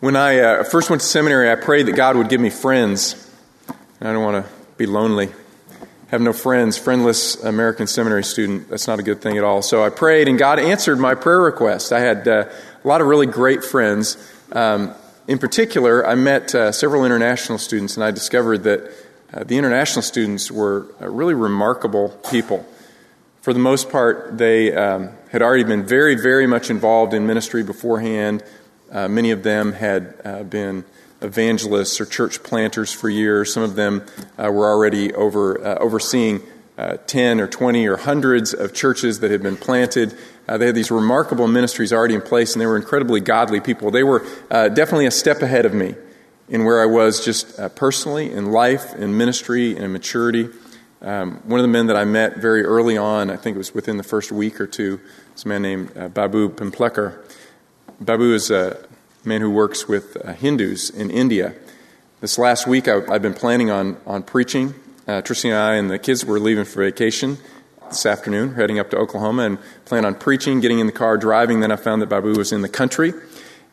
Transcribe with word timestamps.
When 0.00 0.14
I 0.14 0.38
uh, 0.38 0.62
first 0.62 0.90
went 0.90 1.02
to 1.02 1.08
seminary, 1.08 1.50
I 1.50 1.56
prayed 1.56 1.86
that 1.86 1.96
God 1.96 2.16
would 2.16 2.28
give 2.28 2.40
me 2.40 2.50
friends. 2.50 3.28
I 4.00 4.12
don't 4.12 4.22
want 4.22 4.46
to 4.46 4.52
be 4.76 4.86
lonely. 4.86 5.30
Have 6.12 6.20
no 6.20 6.32
friends, 6.32 6.78
friendless 6.78 7.34
American 7.42 7.88
seminary 7.88 8.22
student. 8.22 8.68
That's 8.68 8.86
not 8.86 9.00
a 9.00 9.02
good 9.02 9.20
thing 9.20 9.38
at 9.38 9.42
all. 9.42 9.60
So 9.60 9.82
I 9.82 9.90
prayed, 9.90 10.28
and 10.28 10.38
God 10.38 10.60
answered 10.60 11.00
my 11.00 11.16
prayer 11.16 11.40
request. 11.40 11.92
I 11.92 11.98
had 11.98 12.28
uh, 12.28 12.44
a 12.84 12.86
lot 12.86 13.00
of 13.00 13.08
really 13.08 13.26
great 13.26 13.64
friends. 13.64 14.16
Um, 14.52 14.94
in 15.26 15.40
particular, 15.40 16.06
I 16.06 16.14
met 16.14 16.54
uh, 16.54 16.70
several 16.70 17.04
international 17.04 17.58
students, 17.58 17.96
and 17.96 18.04
I 18.04 18.12
discovered 18.12 18.58
that 18.58 18.92
uh, 19.34 19.42
the 19.42 19.58
international 19.58 20.02
students 20.02 20.48
were 20.48 20.86
uh, 21.00 21.08
really 21.08 21.34
remarkable 21.34 22.10
people. 22.30 22.64
For 23.40 23.52
the 23.52 23.58
most 23.58 23.90
part, 23.90 24.38
they 24.38 24.72
um, 24.72 25.10
had 25.32 25.42
already 25.42 25.64
been 25.64 25.84
very, 25.84 26.14
very 26.14 26.46
much 26.46 26.70
involved 26.70 27.14
in 27.14 27.26
ministry 27.26 27.64
beforehand. 27.64 28.44
Uh, 28.90 29.08
many 29.08 29.30
of 29.30 29.42
them 29.42 29.72
had 29.72 30.14
uh, 30.24 30.42
been 30.42 30.84
evangelists 31.20 32.00
or 32.00 32.06
church 32.06 32.42
planters 32.42 32.92
for 32.92 33.10
years. 33.10 33.52
Some 33.52 33.62
of 33.62 33.74
them 33.74 34.04
uh, 34.38 34.50
were 34.50 34.66
already 34.66 35.12
over, 35.12 35.62
uh, 35.64 35.74
overseeing 35.78 36.40
uh, 36.78 36.96
10 37.06 37.40
or 37.40 37.48
20 37.48 37.86
or 37.86 37.96
hundreds 37.96 38.54
of 38.54 38.72
churches 38.72 39.20
that 39.20 39.30
had 39.30 39.42
been 39.42 39.56
planted. 39.56 40.16
Uh, 40.48 40.56
they 40.56 40.66
had 40.66 40.74
these 40.74 40.90
remarkable 40.90 41.48
ministries 41.48 41.92
already 41.92 42.14
in 42.14 42.22
place, 42.22 42.54
and 42.54 42.62
they 42.62 42.66
were 42.66 42.76
incredibly 42.76 43.20
godly 43.20 43.60
people. 43.60 43.90
They 43.90 44.04
were 44.04 44.20
definitely 44.50 45.06
a 45.06 45.10
step 45.10 45.42
ahead 45.42 45.66
of 45.66 45.74
me 45.74 45.94
in 46.48 46.64
where 46.64 46.80
I 46.80 46.86
was 46.86 47.22
just 47.22 47.58
personally 47.74 48.32
in 48.32 48.52
life, 48.52 48.94
in 48.94 49.18
ministry, 49.18 49.76
in 49.76 49.92
maturity. 49.92 50.48
Um, 51.02 51.42
one 51.44 51.60
of 51.60 51.64
the 51.64 51.68
men 51.68 51.88
that 51.88 51.96
I 51.96 52.04
met 52.04 52.38
very 52.38 52.64
early 52.64 52.96
on, 52.96 53.30
I 53.30 53.36
think 53.36 53.56
it 53.56 53.58
was 53.58 53.74
within 53.74 53.98
the 53.98 54.02
first 54.02 54.32
week 54.32 54.60
or 54.60 54.66
two, 54.66 55.00
was 55.34 55.44
a 55.44 55.48
man 55.48 55.62
named 55.62 56.14
Babu 56.14 56.48
Pimplekar. 56.48 57.18
Babu 58.00 58.32
is 58.32 58.48
a 58.52 58.78
man 59.24 59.40
who 59.40 59.50
works 59.50 59.88
with 59.88 60.16
uh, 60.24 60.32
Hindus 60.32 60.88
in 60.88 61.10
India. 61.10 61.54
This 62.20 62.38
last 62.38 62.64
week, 62.68 62.86
I, 62.86 63.00
have 63.12 63.22
been 63.22 63.34
planning 63.34 63.70
on, 63.70 63.96
on 64.06 64.22
preaching. 64.22 64.74
Uh, 65.08 65.20
Tristan 65.20 65.50
and 65.50 65.60
I 65.60 65.74
and 65.74 65.90
the 65.90 65.98
kids 65.98 66.24
were 66.24 66.38
leaving 66.38 66.64
for 66.64 66.84
vacation 66.84 67.38
this 67.88 68.06
afternoon, 68.06 68.54
heading 68.54 68.78
up 68.78 68.90
to 68.90 68.96
Oklahoma, 68.96 69.42
and 69.42 69.58
plan 69.84 70.04
on 70.04 70.14
preaching, 70.14 70.60
getting 70.60 70.78
in 70.78 70.86
the 70.86 70.92
car, 70.92 71.18
driving. 71.18 71.58
Then 71.58 71.72
I 71.72 71.76
found 71.76 72.00
that 72.00 72.08
Babu 72.08 72.34
was 72.36 72.52
in 72.52 72.62
the 72.62 72.68
country, 72.68 73.14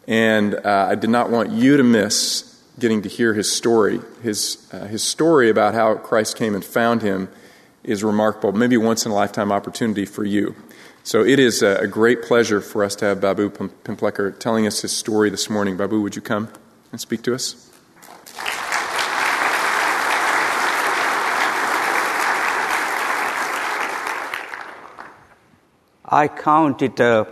and 0.07 0.55
uh, 0.55 0.87
I 0.89 0.95
did 0.95 1.11
not 1.11 1.29
want 1.29 1.51
you 1.51 1.77
to 1.77 1.83
miss 1.83 2.59
getting 2.79 3.03
to 3.03 3.09
hear 3.09 3.35
his 3.35 3.51
story. 3.51 3.99
His, 4.23 4.67
uh, 4.73 4.87
his 4.87 5.03
story 5.03 5.51
about 5.51 5.75
how 5.75 5.97
Christ 5.97 6.35
came 6.35 6.55
and 6.55 6.65
found 6.65 7.03
him 7.03 7.29
is 7.85 8.03
remarkable, 8.03 8.51
maybe 8.51 8.77
once 8.77 9.05
in 9.05 9.11
a 9.11 9.15
lifetime 9.15 9.51
opportunity 9.51 10.05
for 10.05 10.23
you. 10.23 10.55
So 11.03 11.23
it 11.23 11.39
is 11.39 11.61
a 11.61 11.87
great 11.87 12.23
pleasure 12.23 12.61
for 12.61 12.83
us 12.83 12.95
to 12.97 13.05
have 13.05 13.21
Babu 13.21 13.49
Pimplekar 13.49 14.39
telling 14.39 14.65
us 14.65 14.81
his 14.81 14.91
story 14.91 15.29
this 15.29 15.49
morning. 15.49 15.77
Babu, 15.77 16.01
would 16.01 16.15
you 16.15 16.21
come 16.21 16.49
and 16.91 16.99
speak 16.99 17.21
to 17.23 17.35
us? 17.35 17.71
I 26.07 26.27
count 26.27 26.81
it 26.81 26.99
a 26.99 27.27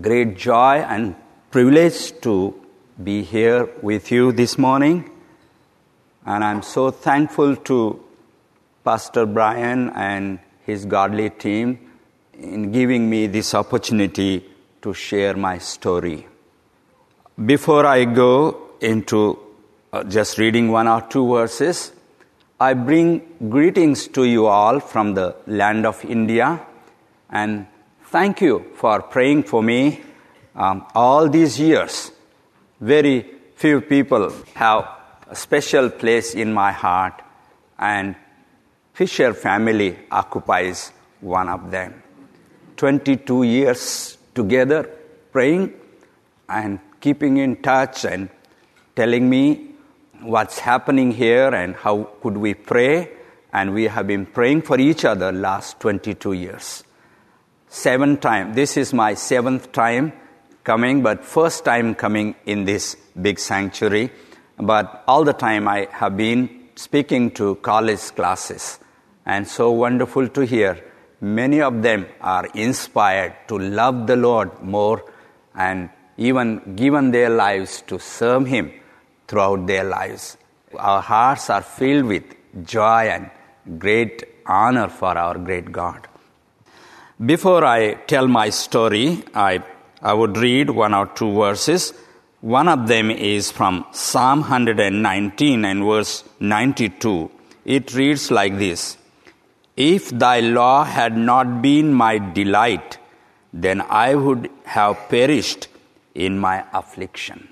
great 0.00 0.36
joy 0.36 0.84
and 0.88 1.14
privilege 1.50 2.20
to 2.20 2.54
be 3.02 3.22
here 3.22 3.68
with 3.80 4.10
you 4.10 4.32
this 4.32 4.58
morning. 4.58 5.10
And 6.26 6.44
I'm 6.44 6.62
so 6.62 6.90
thankful 6.90 7.56
to 7.56 8.03
Pastor 8.84 9.24
Brian 9.24 9.90
and 9.90 10.38
his 10.66 10.84
godly 10.84 11.30
team 11.30 11.78
in 12.34 12.70
giving 12.70 13.08
me 13.08 13.26
this 13.26 13.54
opportunity 13.54 14.44
to 14.82 14.92
share 14.92 15.34
my 15.34 15.58
story. 15.58 16.26
Before 17.46 17.86
I 17.86 18.04
go 18.04 18.72
into 18.80 19.38
uh, 19.92 20.04
just 20.04 20.38
reading 20.38 20.70
one 20.70 20.86
or 20.86 21.00
two 21.02 21.26
verses, 21.32 21.92
I 22.60 22.74
bring 22.74 23.22
greetings 23.48 24.06
to 24.08 24.24
you 24.24 24.46
all 24.46 24.80
from 24.80 25.14
the 25.14 25.34
land 25.46 25.86
of 25.86 26.04
India 26.04 26.60
and 27.30 27.66
thank 28.10 28.40
you 28.40 28.66
for 28.74 29.02
praying 29.02 29.44
for 29.44 29.62
me 29.62 30.02
um, 30.54 30.86
all 30.94 31.28
these 31.28 31.58
years. 31.58 32.12
Very 32.80 33.26
few 33.56 33.80
people 33.80 34.32
have 34.54 34.88
a 35.28 35.34
special 35.34 35.90
place 35.90 36.34
in 36.34 36.52
my 36.52 36.70
heart, 36.70 37.22
and 37.78 38.14
Fisher 38.94 39.34
family 39.34 39.98
occupies 40.08 40.92
one 41.20 41.48
of 41.48 41.68
them. 41.72 42.00
22 42.76 43.42
years 43.42 44.16
together 44.36 44.88
praying 45.32 45.72
and 46.48 46.78
keeping 47.00 47.38
in 47.38 47.56
touch 47.60 48.04
and 48.04 48.28
telling 48.94 49.28
me 49.28 49.70
what's 50.20 50.60
happening 50.60 51.10
here 51.10 51.48
and 51.52 51.74
how 51.74 52.04
could 52.22 52.36
we 52.36 52.54
pray. 52.54 53.10
And 53.52 53.74
we 53.74 53.84
have 53.84 54.06
been 54.06 54.26
praying 54.26 54.62
for 54.62 54.78
each 54.78 55.04
other 55.04 55.32
last 55.32 55.80
22 55.80 56.32
years. 56.32 56.84
Seven 57.66 58.16
time 58.18 58.54
this 58.54 58.76
is 58.76 58.92
my 58.92 59.14
seventh 59.14 59.72
time 59.72 60.12
coming 60.62 61.02
but 61.02 61.24
first 61.24 61.64
time 61.64 61.96
coming 61.96 62.36
in 62.46 62.64
this 62.64 62.96
big 63.20 63.40
sanctuary. 63.40 64.12
But 64.56 65.02
all 65.08 65.24
the 65.24 65.32
time 65.32 65.66
i 65.66 65.88
have 65.90 66.16
been 66.16 66.68
speaking 66.76 67.32
to 67.32 67.56
college 67.56 68.14
classes 68.14 68.78
and 69.26 69.46
so 69.46 69.70
wonderful 69.70 70.28
to 70.28 70.42
hear 70.42 70.78
many 71.20 71.60
of 71.60 71.82
them 71.82 72.06
are 72.20 72.46
inspired 72.54 73.34
to 73.48 73.58
love 73.58 74.06
the 74.06 74.16
Lord 74.16 74.62
more 74.62 75.04
and 75.54 75.90
even 76.16 76.76
given 76.76 77.10
their 77.10 77.30
lives 77.30 77.82
to 77.88 77.98
serve 77.98 78.46
Him 78.46 78.72
throughout 79.26 79.66
their 79.66 79.84
lives. 79.84 80.36
Our 80.78 81.00
hearts 81.00 81.50
are 81.50 81.62
filled 81.62 82.06
with 82.06 82.24
joy 82.64 83.08
and 83.08 83.30
great 83.78 84.24
honor 84.46 84.88
for 84.88 85.16
our 85.16 85.38
great 85.38 85.72
God. 85.72 86.06
Before 87.24 87.64
I 87.64 87.94
tell 87.94 88.26
my 88.28 88.50
story, 88.50 89.22
I, 89.34 89.62
I 90.02 90.12
would 90.12 90.36
read 90.36 90.70
one 90.70 90.94
or 90.94 91.06
two 91.06 91.32
verses. 91.32 91.94
One 92.40 92.68
of 92.68 92.86
them 92.88 93.10
is 93.10 93.50
from 93.50 93.86
Psalm 93.92 94.40
119 94.40 95.64
and 95.64 95.84
verse 95.84 96.24
92. 96.40 97.30
It 97.64 97.94
reads 97.94 98.30
like 98.30 98.58
this 98.58 98.98
if 99.76 100.10
thy 100.10 100.40
law 100.40 100.84
had 100.84 101.16
not 101.16 101.60
been 101.60 101.92
my 101.92 102.18
delight, 102.18 102.98
then 103.52 103.80
I 103.80 104.14
would 104.14 104.50
have 104.64 105.08
perished 105.08 105.68
in 106.14 106.38
my 106.38 106.64
affliction. 106.72 107.48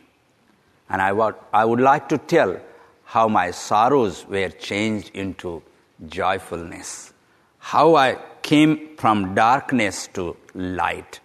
And 0.88 1.02
I 1.02 1.12
would, 1.12 1.34
I 1.52 1.64
would 1.64 1.80
like 1.80 2.08
to 2.10 2.18
tell 2.18 2.60
how 3.04 3.28
my 3.28 3.50
sorrows 3.50 4.24
were 4.28 4.50
changed 4.50 5.10
into 5.14 5.62
joyfulness, 6.06 7.12
how 7.58 7.96
I 7.96 8.18
came 8.42 8.96
from 8.96 9.34
darkness 9.34 10.08
to 10.14 10.36
light, 10.54 11.20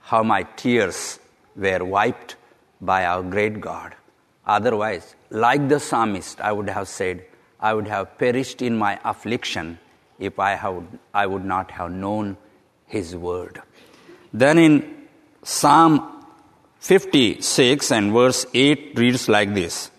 how 0.00 0.22
my 0.22 0.42
tears 0.56 1.20
were 1.54 1.84
wiped 1.84 2.36
by 2.80 3.04
our 3.04 3.22
great 3.22 3.60
God. 3.60 3.94
Otherwise, 4.46 5.14
like 5.30 5.68
the 5.68 5.80
psalmist, 5.80 6.40
I 6.40 6.52
would 6.52 6.68
have 6.68 6.88
said, 6.88 7.24
I 7.60 7.72
would 7.72 7.88
have 7.88 8.18
perished 8.18 8.62
in 8.62 8.76
my 8.76 8.98
affliction 9.04 9.78
if 10.24 10.38
I, 10.38 10.54
have, 10.54 10.82
I 11.12 11.26
would 11.26 11.44
not 11.44 11.70
have 11.72 11.90
known 11.90 12.36
His 12.86 13.14
word. 13.14 13.62
Then 14.32 14.58
in 14.58 15.06
Psalm 15.42 16.10
56 16.80 17.92
and 17.92 18.12
verse 18.12 18.46
8 18.52 18.98
reads 18.98 19.28
like 19.28 19.54
this 19.54 19.90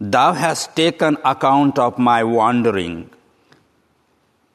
Thou 0.00 0.32
hast 0.32 0.74
taken 0.74 1.18
account 1.24 1.78
of 1.78 1.98
my 1.98 2.24
wandering. 2.24 3.10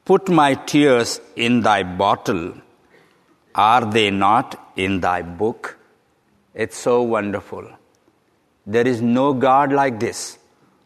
Put 0.04 0.28
my 0.28 0.54
tears 0.54 1.20
in 1.34 1.60
thy 1.60 1.82
bottle. 1.82 2.54
Are 3.54 3.84
they 3.84 4.10
not 4.10 4.72
in 4.76 5.00
thy 5.00 5.22
book? 5.22 5.78
It's 6.54 6.76
so 6.76 7.02
wonderful. 7.02 7.68
There 8.66 8.86
is 8.86 9.00
no 9.00 9.32
God 9.32 9.72
like 9.72 10.00
this 10.00 10.38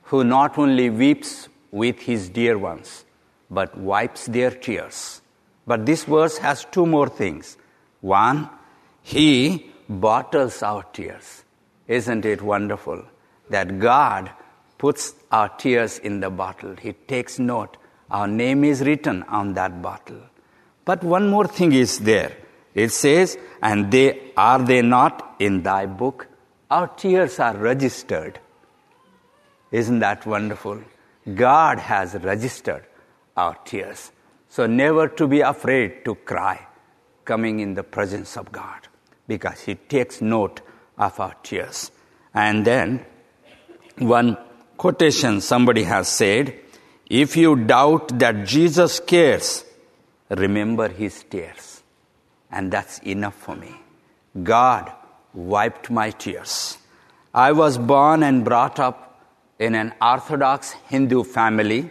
who 0.05 0.25
not 0.25 0.59
only 0.59 0.91
weeps 0.91 1.49
with 1.71 2.01
his 2.01 2.29
dear 2.29 2.59
ones, 2.59 3.05
but 3.51 3.77
wipes 3.77 4.27
their 4.27 4.51
tears. 4.51 5.21
But 5.67 5.85
this 5.87 6.05
verse 6.05 6.39
has 6.39 6.65
two 6.65 6.87
more 6.87 7.09
things. 7.09 7.57
One, 8.01 8.49
He 9.03 9.71
bottles 9.89 10.63
our 10.63 10.85
tears. 10.85 11.45
Isn't 11.89 12.25
it 12.25 12.41
wonderful 12.41 13.05
that 13.51 13.79
God 13.79 14.31
puts 14.79 15.15
our 15.33 15.49
tears 15.49 15.99
in 15.99 16.21
the 16.21 16.31
bottle? 16.31 16.77
He 16.77 16.93
takes 16.93 17.39
note. 17.39 17.77
Our 18.11 18.27
name 18.27 18.65
is 18.65 18.83
written 18.83 19.23
on 19.25 19.55
that 19.55 19.83
bottle. 19.83 20.21
But 20.85 21.03
one 21.03 21.29
more 21.29 21.47
thing 21.47 21.73
is 21.73 21.99
there. 22.01 22.37
It 22.75 22.91
says, 22.91 23.37
and 23.61 23.91
they 23.91 24.33
are 24.37 24.61
they 24.61 24.83
not 24.83 25.37
in 25.39 25.63
thy 25.63 25.87
book? 25.87 26.29
Our 26.71 26.87
tears 26.87 27.41
are 27.41 27.57
registered. 27.57 28.39
Isn't 29.73 29.99
that 30.01 30.25
wonderful? 30.25 30.81
God 31.35 31.79
has 31.79 32.15
registered 32.15 32.85
our 33.41 33.57
tears. 33.65 34.13
So, 34.49 34.67
never 34.67 35.09
to 35.09 35.29
be 35.29 35.41
afraid 35.41 36.05
to 36.05 36.15
cry 36.15 36.67
coming 37.25 37.61
in 37.61 37.75
the 37.75 37.83
presence 37.83 38.37
of 38.37 38.51
God 38.51 38.89
because 39.29 39.61
He 39.61 39.75
takes 39.77 40.21
note 40.21 40.61
of 40.99 41.19
our 41.21 41.35
tears. 41.43 41.91
And 42.35 42.65
then 42.65 43.05
one 43.99 44.37
quotation 44.77 45.41
somebody 45.41 45.85
has 45.85 46.09
said 46.09 46.55
if 47.11 47.37
you 47.37 47.57
doubt 47.57 48.19
that 48.21 48.47
Jesus 48.47 49.01
cares, 49.01 49.65
remember 50.31 50.89
his 50.89 51.25
tears. 51.25 51.83
And 52.51 52.71
that's 52.71 52.99
enough 53.01 53.35
for 53.35 53.57
me. 53.57 53.75
God 54.43 54.93
wiped 55.35 55.91
my 55.91 56.11
tears. 56.11 56.79
I 57.35 57.51
was 57.51 57.79
born 57.79 58.23
and 58.23 58.45
brought 58.45 58.79
up 58.79 59.25
in 59.59 59.75
an 59.75 59.93
Orthodox 60.01 60.71
Hindu 60.89 61.25
family 61.25 61.91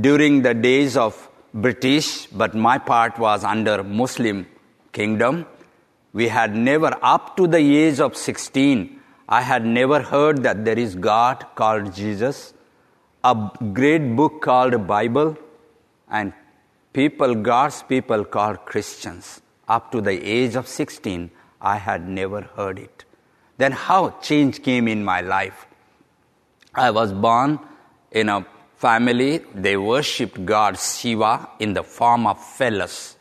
during 0.00 0.42
the 0.42 0.54
days 0.54 0.96
of 0.96 1.28
British, 1.54 2.26
but 2.26 2.54
my 2.54 2.78
part 2.78 3.18
was 3.18 3.44
under 3.44 3.82
Muslim 3.82 4.46
kingdom. 4.92 5.46
We 6.12 6.28
had 6.28 6.54
never, 6.54 6.96
up 7.02 7.36
to 7.36 7.46
the 7.46 7.58
age 7.58 8.00
of 8.00 8.16
16, 8.16 9.00
I 9.28 9.42
had 9.42 9.64
never 9.64 10.02
heard 10.02 10.42
that 10.42 10.64
there 10.64 10.78
is 10.78 10.94
God 10.94 11.44
called 11.54 11.94
Jesus, 11.94 12.54
a 13.24 13.50
great 13.72 14.14
book 14.14 14.42
called 14.42 14.86
Bible, 14.86 15.36
and 16.08 16.32
people, 16.92 17.34
God's 17.34 17.82
people 17.82 18.24
called 18.24 18.64
Christians. 18.64 19.40
Up 19.68 19.90
to 19.92 20.00
the 20.00 20.12
age 20.12 20.54
of 20.54 20.68
16, 20.68 21.30
I 21.60 21.76
had 21.76 22.08
never 22.08 22.42
heard 22.42 22.78
it. 22.78 23.04
Then 23.58 23.72
how 23.72 24.10
change 24.20 24.62
came 24.62 24.86
in 24.86 25.04
my 25.04 25.22
life? 25.22 25.66
I 26.74 26.90
was 26.90 27.12
born 27.12 27.58
in 28.12 28.28
a 28.28 28.46
family, 28.86 29.38
they 29.52 29.76
worshipped 29.76 30.38
God 30.44 30.78
Shiva 30.78 31.48
in 31.58 31.72
the 31.72 31.82
form 31.82 32.24
of 32.24 32.36
phallus 32.56 33.16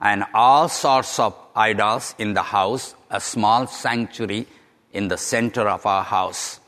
and 0.00 0.24
all 0.32 0.68
sorts 0.70 1.18
of 1.18 1.34
idols 1.54 2.14
in 2.18 2.32
the 2.32 2.42
house, 2.42 2.94
a 3.10 3.20
small 3.20 3.66
sanctuary 3.66 4.46
in 4.94 5.08
the 5.08 5.18
center 5.18 5.68
of 5.68 5.84
our 5.84 6.02
house. 6.02 6.60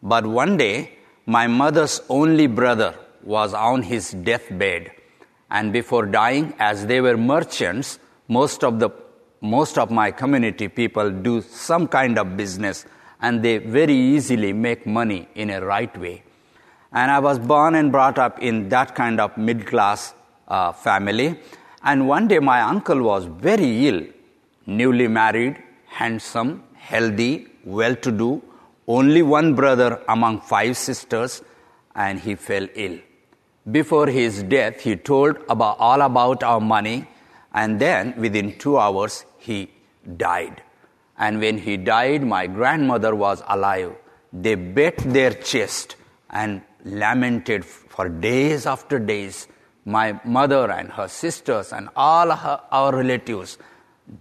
But 0.00 0.24
one 0.26 0.56
day, 0.56 0.98
my 1.26 1.48
mother's 1.48 2.00
only 2.08 2.46
brother 2.46 2.94
was 3.24 3.52
on 3.52 3.82
his 3.82 4.12
deathbed, 4.12 4.92
and 5.50 5.72
before 5.72 6.06
dying, 6.06 6.54
as 6.60 6.86
they 6.86 7.00
were 7.00 7.16
merchants, 7.16 7.98
most 8.28 8.62
of 8.62 8.78
the 8.78 8.90
most 9.40 9.76
of 9.76 9.90
my 9.90 10.10
community 10.12 10.68
people 10.68 11.10
do 11.10 11.34
some 11.42 11.88
kind 11.88 12.16
of 12.18 12.36
business 12.36 12.86
and 13.20 13.42
they 13.42 13.58
very 13.58 13.98
easily 14.14 14.52
make 14.52 14.86
money 14.86 15.28
in 15.34 15.50
a 15.50 15.60
right 15.64 15.94
way. 16.04 16.22
And 16.98 17.10
I 17.10 17.18
was 17.18 17.38
born 17.38 17.74
and 17.74 17.92
brought 17.92 18.18
up 18.18 18.38
in 18.38 18.70
that 18.70 18.94
kind 18.94 19.20
of 19.20 19.36
mid 19.36 19.66
class 19.66 20.14
uh, 20.48 20.72
family. 20.72 21.38
And 21.82 22.08
one 22.08 22.26
day 22.26 22.38
my 22.38 22.62
uncle 22.62 23.02
was 23.02 23.26
very 23.26 23.86
ill, 23.88 24.00
newly 24.64 25.06
married, 25.06 25.62
handsome, 25.84 26.62
healthy, 26.74 27.48
well 27.64 27.94
to 27.96 28.10
do, 28.10 28.42
only 28.88 29.22
one 29.22 29.54
brother 29.54 30.00
among 30.08 30.40
five 30.40 30.74
sisters, 30.78 31.42
and 31.94 32.18
he 32.18 32.34
fell 32.34 32.66
ill. 32.74 32.98
Before 33.70 34.06
his 34.06 34.42
death, 34.44 34.80
he 34.80 34.96
told 34.96 35.36
about 35.50 35.76
all 35.78 36.00
about 36.00 36.42
our 36.42 36.60
money, 36.60 37.06
and 37.52 37.78
then 37.78 38.14
within 38.16 38.58
two 38.58 38.78
hours, 38.78 39.26
he 39.36 39.70
died. 40.16 40.62
And 41.18 41.40
when 41.40 41.58
he 41.58 41.76
died, 41.76 42.22
my 42.22 42.46
grandmother 42.46 43.14
was 43.14 43.42
alive. 43.46 43.94
They 44.32 44.54
beat 44.54 44.96
their 45.18 45.32
chest 45.32 45.96
and 46.30 46.62
lamented 46.84 47.64
for 47.64 48.08
days 48.08 48.66
after 48.66 48.98
days. 48.98 49.48
My 49.84 50.20
mother 50.24 50.70
and 50.70 50.90
her 50.92 51.08
sisters 51.08 51.72
and 51.72 51.88
all 51.94 52.30
her, 52.30 52.60
our 52.72 52.96
relatives, 52.96 53.58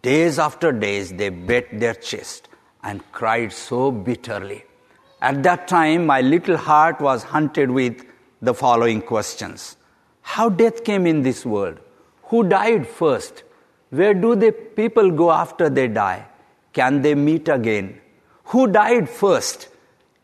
days 0.02 0.38
after 0.40 0.72
days, 0.72 1.12
they 1.12 1.30
beat 1.30 1.80
their 1.80 1.96
chest 1.96 2.50
and 2.84 3.02
cried 3.12 3.52
so 3.52 3.92
bitterly. 3.92 4.64
At 5.22 5.42
that 5.44 5.68
time, 5.68 6.06
my 6.06 6.22
little 6.22 6.58
heart 6.58 7.02
was 7.02 7.24
haunted 7.24 7.72
with 7.72 8.06
the 8.42 8.54
following 8.54 9.02
questions 9.02 9.78
How 10.22 10.50
death 10.50 10.84
came 10.84 11.08
in 11.08 11.24
this 11.24 11.46
world? 11.46 11.80
Who 12.26 12.44
died 12.44 12.88
first? 12.88 13.44
Where 13.90 14.14
do 14.14 14.36
the 14.36 14.52
people 14.52 15.12
go 15.12 15.32
after 15.32 15.70
they 15.70 15.88
die? 15.88 16.28
Can 16.74 17.02
they 17.02 17.16
meet 17.16 17.48
again? 17.48 18.02
Who 18.46 18.68
died 18.68 19.10
first? 19.10 19.70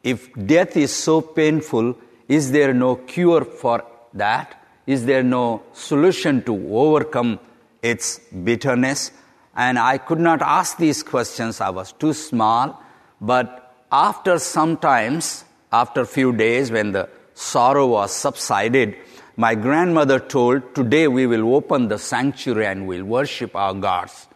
If 0.04 0.34
death 0.34 0.76
is 0.78 0.94
so 0.94 1.22
painful, 1.22 1.96
is 2.28 2.52
there 2.52 2.74
no 2.74 2.96
cure 2.96 3.46
for 3.46 3.84
that? 4.14 4.58
Is 4.88 5.06
there 5.06 5.24
no 5.24 5.64
solution 5.74 6.44
to 6.44 6.54
overcome 6.76 7.40
its 7.82 8.20
bitterness? 8.20 9.12
And 9.56 9.78
I 9.78 9.98
could 9.98 10.20
not 10.20 10.42
ask 10.42 10.78
these 10.78 11.04
questions. 11.04 11.62
I 11.62 11.70
was 11.70 11.92
too 11.92 12.14
small. 12.14 12.82
But 13.20 13.76
after 13.92 14.40
some 14.40 14.78
times, 14.78 15.46
after 15.72 16.02
a 16.02 16.06
few 16.06 16.34
days, 16.34 16.72
when 16.72 16.94
the 16.94 17.10
sorrow 17.34 17.88
was 17.88 18.14
subsided, 18.14 18.96
my 19.38 19.56
grandmother 19.56 20.20
told, 20.20 20.74
Today 20.76 21.08
we 21.08 21.28
will 21.28 21.56
open 21.56 21.88
the 21.88 22.00
sanctuary 22.00 22.66
and 22.66 22.88
we'll 22.88 23.04
worship 23.04 23.56
our 23.56 23.74
gods. 23.74 24.28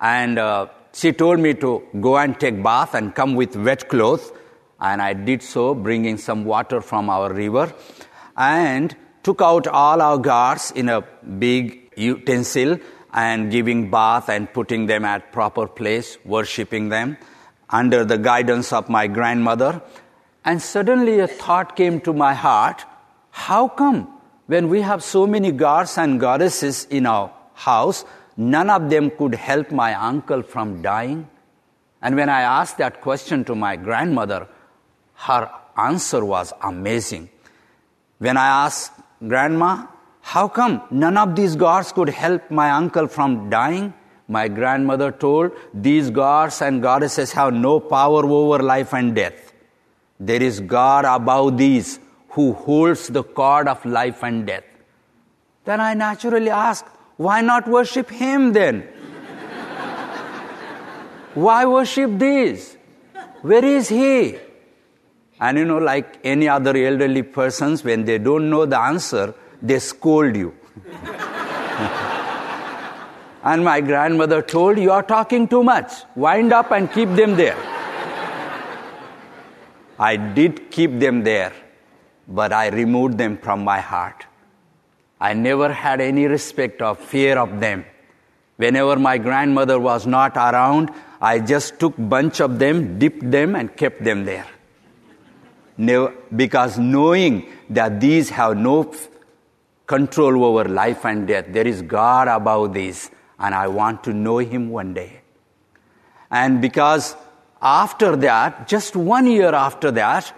And 0.00 0.38
uh, 0.38 0.68
she 0.92 1.12
told 1.12 1.40
me 1.40 1.54
to 1.54 1.82
go 2.00 2.16
and 2.16 2.38
take 2.38 2.62
bath 2.62 2.94
and 2.94 3.14
come 3.14 3.34
with 3.34 3.56
wet 3.56 3.88
clothes. 3.88 4.32
And 4.84 5.00
I 5.00 5.14
did 5.14 5.42
so, 5.42 5.74
bringing 5.74 6.18
some 6.18 6.44
water 6.44 6.80
from 6.80 7.08
our 7.08 7.32
river. 7.32 7.72
And 8.36 8.94
took 9.22 9.40
out 9.40 9.66
all 9.66 10.02
our 10.02 10.18
gods 10.18 10.70
in 10.72 10.90
a 10.90 11.00
big 11.44 11.92
utensil 11.96 12.78
and 13.12 13.50
giving 13.50 13.90
bath 13.90 14.28
and 14.28 14.52
putting 14.52 14.86
them 14.86 15.04
at 15.06 15.32
proper 15.32 15.66
place, 15.66 16.18
worshipping 16.24 16.90
them 16.90 17.16
under 17.70 18.04
the 18.04 18.18
guidance 18.18 18.72
of 18.72 18.90
my 18.90 19.06
grandmother. 19.06 19.80
And 20.44 20.60
suddenly 20.60 21.20
a 21.20 21.28
thought 21.28 21.76
came 21.76 22.00
to 22.02 22.12
my 22.12 22.34
heart 22.34 22.84
how 23.30 23.68
come 23.68 24.08
when 24.46 24.68
we 24.68 24.82
have 24.82 25.02
so 25.02 25.26
many 25.26 25.50
gods 25.50 25.96
and 25.96 26.20
goddesses 26.20 26.86
in 26.90 27.06
our 27.06 27.32
house, 27.54 28.04
none 28.36 28.68
of 28.68 28.90
them 28.90 29.10
could 29.10 29.34
help 29.34 29.70
my 29.72 29.94
uncle 29.94 30.42
from 30.42 30.82
dying? 30.82 31.28
And 32.02 32.16
when 32.16 32.28
I 32.28 32.42
asked 32.42 32.78
that 32.78 33.00
question 33.00 33.44
to 33.46 33.54
my 33.54 33.76
grandmother, 33.76 34.46
her 35.14 35.50
answer 35.76 36.24
was 36.24 36.52
amazing. 36.62 37.28
When 38.18 38.36
I 38.36 38.66
asked 38.66 38.92
Grandma, 39.26 39.86
how 40.20 40.48
come 40.48 40.82
none 40.90 41.16
of 41.16 41.36
these 41.36 41.56
gods 41.56 41.92
could 41.92 42.08
help 42.08 42.50
my 42.50 42.70
uncle 42.70 43.08
from 43.08 43.50
dying? 43.50 43.92
My 44.26 44.48
grandmother 44.48 45.12
told, 45.12 45.52
These 45.74 46.10
gods 46.10 46.62
and 46.62 46.82
goddesses 46.82 47.32
have 47.32 47.52
no 47.52 47.78
power 47.78 48.24
over 48.24 48.62
life 48.62 48.94
and 48.94 49.14
death. 49.14 49.52
There 50.18 50.42
is 50.42 50.60
God 50.60 51.04
above 51.04 51.58
these 51.58 51.98
who 52.30 52.52
holds 52.52 53.08
the 53.08 53.22
cord 53.22 53.68
of 53.68 53.84
life 53.84 54.22
and 54.24 54.46
death. 54.46 54.64
Then 55.64 55.80
I 55.80 55.94
naturally 55.94 56.50
asked, 56.50 56.86
why 57.16 57.40
not 57.40 57.68
worship 57.68 58.10
Him 58.10 58.52
then? 58.52 58.80
why 61.34 61.64
worship 61.64 62.18
these? 62.18 62.76
Where 63.42 63.64
is 63.64 63.88
He? 63.88 64.38
And 65.44 65.58
you 65.58 65.64
know, 65.70 65.78
like 65.78 66.18
any 66.24 66.48
other 66.48 66.74
elderly 66.76 67.22
persons, 67.22 67.84
when 67.88 68.04
they 68.04 68.18
don't 68.18 68.48
know 68.50 68.64
the 68.66 68.80
answer, 68.80 69.34
they 69.60 69.78
scold 69.78 70.36
you. 70.36 70.54
and 73.52 73.64
my 73.64 73.80
grandmother 73.80 74.40
told, 74.42 74.78
You 74.78 74.92
are 74.92 75.02
talking 75.02 75.48
too 75.48 75.62
much. 75.62 75.92
Wind 76.14 76.52
up 76.52 76.70
and 76.70 76.90
keep 76.92 77.10
them 77.20 77.36
there. 77.36 77.58
I 79.98 80.16
did 80.16 80.70
keep 80.70 80.98
them 80.98 81.22
there 81.22 81.52
but 82.28 82.52
I 82.52 82.68
removed 82.68 83.18
them 83.18 83.36
from 83.36 83.64
my 83.64 83.80
heart. 83.80 84.26
I 85.20 85.34
never 85.34 85.72
had 85.72 86.00
any 86.00 86.26
respect 86.26 86.82
or 86.82 86.94
fear 86.94 87.38
of 87.38 87.60
them. 87.60 87.84
Whenever 88.56 88.96
my 88.96 89.18
grandmother 89.18 89.78
was 89.80 90.06
not 90.06 90.36
around, 90.36 90.90
I 91.20 91.38
just 91.38 91.78
took 91.80 91.94
bunch 91.98 92.40
of 92.40 92.58
them, 92.58 92.98
dipped 92.98 93.30
them, 93.30 93.54
and 93.56 93.74
kept 93.76 94.04
them 94.04 94.24
there. 94.24 94.46
Because 95.76 96.78
knowing 96.78 97.48
that 97.70 98.00
these 98.00 98.30
have 98.30 98.56
no 98.56 98.94
control 99.86 100.44
over 100.44 100.68
life 100.68 101.04
and 101.04 101.26
death, 101.26 101.46
there 101.48 101.66
is 101.66 101.82
God 101.82 102.28
above 102.28 102.74
these, 102.74 103.10
and 103.38 103.54
I 103.54 103.68
want 103.68 104.04
to 104.04 104.12
know 104.12 104.38
Him 104.38 104.70
one 104.70 104.94
day. 104.94 105.20
And 106.30 106.60
because 106.60 107.16
after 107.60 108.16
that, 108.16 108.68
just 108.68 108.94
one 108.94 109.26
year 109.26 109.54
after 109.54 109.90
that, 109.92 110.32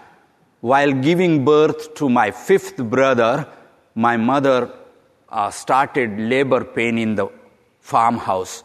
while 0.60 0.92
giving 0.92 1.44
birth 1.44 1.94
to 1.94 2.08
my 2.08 2.30
fifth 2.30 2.76
brother, 2.76 3.46
my 3.94 4.16
mother 4.16 4.70
uh, 5.28 5.50
started 5.50 6.18
labor 6.18 6.64
pain 6.64 6.98
in 6.98 7.14
the 7.14 7.28
farmhouse. 7.80 8.64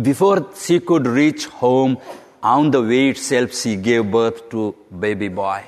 Before 0.00 0.48
she 0.56 0.80
could 0.80 1.06
reach 1.06 1.46
home, 1.46 1.98
on 2.42 2.70
the 2.70 2.82
way 2.82 3.10
itself, 3.10 3.54
she 3.54 3.76
gave 3.76 4.10
birth 4.10 4.50
to 4.50 4.74
baby 4.98 5.28
boy. 5.28 5.64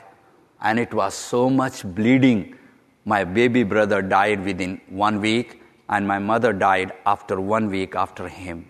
And 0.60 0.78
it 0.78 0.92
was 0.92 1.14
so 1.14 1.48
much 1.50 1.84
bleeding. 1.84 2.56
My 3.04 3.24
baby 3.24 3.62
brother 3.62 4.02
died 4.02 4.44
within 4.44 4.80
one 4.88 5.20
week, 5.20 5.62
and 5.88 6.08
my 6.08 6.18
mother 6.18 6.52
died 6.52 6.92
after 7.04 7.40
one 7.40 7.68
week 7.68 7.94
after 7.94 8.28
him. 8.28 8.66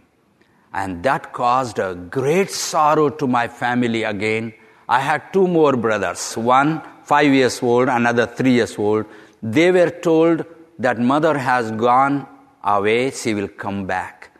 And 0.72 1.02
that 1.04 1.32
caused 1.32 1.78
a 1.78 1.94
great 1.94 2.50
sorrow 2.50 3.08
to 3.08 3.26
my 3.26 3.46
family 3.46 4.02
again. 4.02 4.52
I 4.88 5.00
had 5.00 5.32
two 5.32 5.46
more 5.46 5.76
brothers, 5.76 6.36
one 6.36 6.82
five 7.04 7.32
years 7.32 7.62
old, 7.62 7.88
another 7.88 8.26
three 8.26 8.52
years 8.52 8.76
old. 8.78 9.06
They 9.42 9.70
were 9.70 9.90
told 9.90 10.44
that 10.78 10.98
mother 10.98 11.38
has 11.38 11.70
gone 11.70 12.26
away, 12.64 13.10
she 13.10 13.34
will 13.34 13.48
come 13.48 13.86
back. 13.86 14.30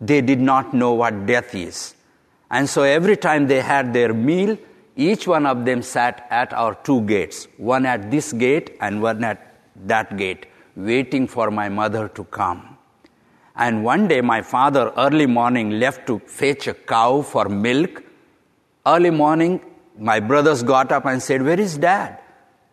They 0.00 0.20
did 0.20 0.40
not 0.40 0.72
know 0.72 0.92
what 0.92 1.26
death 1.26 1.54
is. 1.54 1.94
And 2.50 2.68
so 2.68 2.82
every 2.82 3.16
time 3.16 3.46
they 3.46 3.60
had 3.60 3.92
their 3.92 4.12
meal, 4.12 4.58
each 4.96 5.26
one 5.26 5.46
of 5.46 5.64
them 5.64 5.82
sat 5.82 6.26
at 6.30 6.52
our 6.52 6.74
two 6.74 7.02
gates, 7.02 7.46
one 7.56 7.86
at 7.86 8.10
this 8.10 8.32
gate 8.32 8.76
and 8.80 9.00
one 9.00 9.22
at 9.24 9.54
that 9.86 10.16
gate, 10.16 10.46
waiting 10.76 11.26
for 11.28 11.50
my 11.50 11.68
mother 11.68 12.08
to 12.08 12.24
come. 12.24 12.76
And 13.56 13.84
one 13.84 14.08
day 14.08 14.20
my 14.20 14.42
father 14.42 14.92
early 14.96 15.26
morning 15.26 15.78
left 15.78 16.06
to 16.08 16.18
fetch 16.20 16.66
a 16.66 16.74
cow 16.74 17.22
for 17.22 17.48
milk. 17.48 18.02
Early 18.86 19.10
morning, 19.10 19.60
my 19.98 20.18
brothers 20.18 20.62
got 20.62 20.90
up 20.92 21.04
and 21.06 21.22
said, 21.22 21.42
Where 21.42 21.60
is 21.60 21.76
dad? 21.76 22.18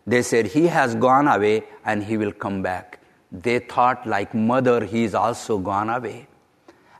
They 0.05 0.21
said, 0.21 0.47
He 0.47 0.67
has 0.67 0.95
gone 0.95 1.27
away 1.27 1.65
and 1.83 2.03
he 2.03 2.17
will 2.17 2.31
come 2.31 2.61
back. 2.61 2.99
They 3.31 3.59
thought, 3.59 4.07
like 4.07 4.33
mother, 4.33 4.85
he 4.85 5.03
is 5.03 5.13
also 5.13 5.57
gone 5.57 5.89
away. 5.89 6.27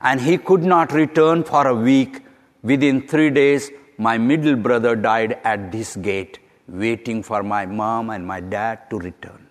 And 0.01 0.19
he 0.19 0.37
could 0.37 0.63
not 0.63 0.91
return 0.91 1.43
for 1.43 1.65
a 1.67 1.73
week. 1.73 2.21
Within 2.69 3.07
three 3.07 3.29
days, 3.29 3.71
my 3.97 4.17
middle 4.17 4.55
brother 4.55 4.95
died 4.95 5.39
at 5.43 5.71
this 5.71 5.95
gate, 5.95 6.39
waiting 6.67 7.23
for 7.23 7.41
my 7.41 7.65
mom 7.65 8.09
and 8.09 8.27
my 8.27 8.39
dad 8.39 8.89
to 8.89 8.99
return. 8.99 9.47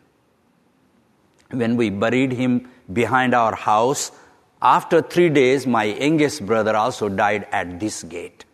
When 1.51 1.77
we 1.77 1.89
buried 1.91 2.33
him 2.33 2.69
behind 2.93 3.35
our 3.35 3.55
house, 3.55 4.13
after 4.61 5.01
three 5.01 5.31
days, 5.31 5.67
my 5.67 5.85
youngest 5.85 6.45
brother 6.45 6.77
also 6.77 7.09
died 7.09 7.47
at 7.53 7.81
this 7.81 8.03
gate, 8.03 8.45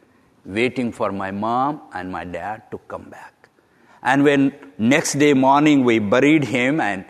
waiting 0.44 0.92
for 0.92 1.10
my 1.10 1.30
mom 1.30 1.80
and 1.92 2.12
my 2.12 2.24
dad 2.24 2.70
to 2.70 2.78
come 2.88 3.08
back. 3.10 3.48
And 4.02 4.22
when 4.22 4.52
next 4.78 5.14
day 5.14 5.32
morning 5.34 5.84
we 5.84 5.98
buried 5.98 6.44
him 6.44 6.80
and 6.80 7.04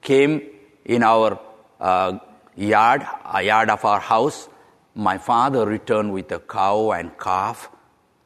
came 0.00 0.42
in 0.84 1.02
our 1.02 1.38
uh, 1.80 2.18
yard, 2.56 3.06
a 3.24 3.42
yard 3.42 3.68
of 3.68 3.84
our 3.84 4.00
house, 4.00 4.48
my 4.98 5.16
father 5.16 5.64
returned 5.64 6.12
with 6.12 6.32
a 6.32 6.40
cow 6.40 6.90
and 6.90 7.16
calf, 7.16 7.70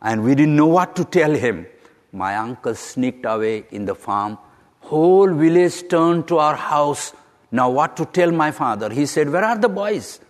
and 0.01 0.25
we 0.25 0.35
didn't 0.35 0.57
know 0.57 0.69
what 0.69 0.97
to 0.97 1.05
tell 1.05 1.35
him. 1.35 1.67
My 2.13 2.37
uncle 2.37 2.75
sneaked 2.75 3.27
away 3.27 3.67
in 3.71 3.85
the 3.85 3.95
farm. 3.95 4.39
Whole 4.81 5.35
village 5.35 5.87
turned 5.89 6.27
to 6.29 6.39
our 6.39 6.57
house. 6.57 7.13
Now, 7.51 7.69
what 7.69 7.99
to 7.99 8.07
tell 8.07 8.33
my 8.33 8.53
father? 8.53 8.89
He 8.89 9.05
said, 9.05 9.29
Where 9.29 9.45
are 9.45 9.59
the 9.59 9.69
boys? 9.69 10.21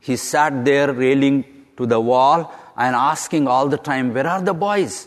He 0.00 0.16
sat 0.16 0.64
there 0.64 0.92
railing 0.92 1.44
to 1.76 1.86
the 1.86 2.00
wall 2.00 2.52
and 2.76 2.96
asking 2.96 3.46
all 3.46 3.68
the 3.68 3.78
time, 3.78 4.12
Where 4.12 4.26
are 4.26 4.42
the 4.42 4.54
boys? 4.54 5.06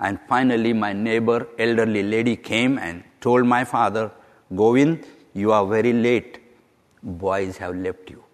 And 0.00 0.18
finally, 0.26 0.72
my 0.72 0.94
neighbor, 0.94 1.48
elderly 1.58 2.02
lady, 2.02 2.36
came 2.36 2.78
and 2.78 3.04
told 3.20 3.44
my 3.44 3.64
father, 3.64 4.10
Govind, 4.56 5.04
you 5.34 5.52
are 5.52 5.66
very 5.66 5.92
late. 5.92 6.40
Boys 7.02 7.58
have 7.58 7.76
left 7.76 8.08
you. 8.08 8.24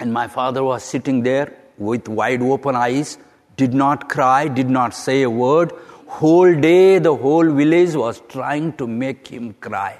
And 0.00 0.12
my 0.12 0.26
father 0.26 0.64
was 0.64 0.82
sitting 0.82 1.22
there 1.22 1.56
with 1.78 2.08
wide 2.08 2.42
open 2.42 2.74
eyes, 2.74 3.18
did 3.56 3.74
not 3.74 4.08
cry, 4.08 4.48
did 4.48 4.68
not 4.68 4.94
say 4.94 5.22
a 5.22 5.30
word. 5.30 5.72
Whole 6.06 6.54
day, 6.58 6.98
the 6.98 7.14
whole 7.14 7.48
village 7.48 7.94
was 7.94 8.20
trying 8.28 8.72
to 8.78 8.86
make 8.88 9.28
him 9.28 9.54
cry. 9.54 9.96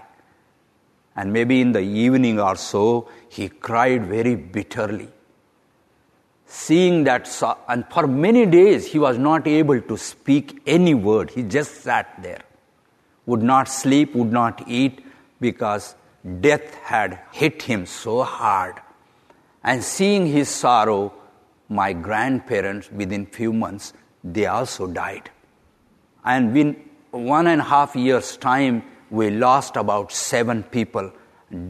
And 1.15 1.33
maybe 1.33 1.61
in 1.61 1.73
the 1.73 1.81
evening 1.81 2.41
or 2.41 2.57
so, 2.57 3.09
he 3.29 3.49
cried 3.49 4.07
very 4.07 4.35
bitterly 4.35 5.11
seeing 6.51 7.05
that, 7.05 7.31
and 7.69 7.85
for 7.91 8.09
many 8.09 8.45
days 8.45 8.85
he 8.87 8.99
was 8.99 9.17
not 9.17 9.47
able 9.47 9.81
to 9.81 9.97
speak 9.97 10.61
any 10.67 10.95
word. 10.95 11.31
He 11.31 11.45
just 11.45 11.83
sat 11.83 12.21
there, 12.23 12.43
would 13.27 13.43
not 13.43 13.69
sleep, 13.69 14.15
would 14.17 14.33
not 14.33 14.65
eat, 14.67 15.05
because 15.41 15.95
death 16.41 16.75
had 16.83 17.21
hit 17.31 17.63
him 17.63 17.87
so 17.87 18.25
hard. 18.25 18.75
And 19.63 19.85
seeing 19.85 20.27
his 20.27 20.49
sorrow, 20.49 21.13
my 21.69 21.93
grandparents, 21.93 22.91
within 22.91 23.27
few 23.27 23.53
months, 23.53 23.93
they 24.25 24.47
also 24.47 24.87
died. 24.87 25.31
And 26.25 26.57
in 26.57 26.77
one 27.11 27.47
and 27.47 27.61
a 27.61 27.65
half 27.65 27.97
years' 27.97 28.37
time, 28.37 28.83
we 29.11 29.31
lost 29.31 29.77
about 29.77 30.13
seven 30.13 30.63
people. 30.63 31.13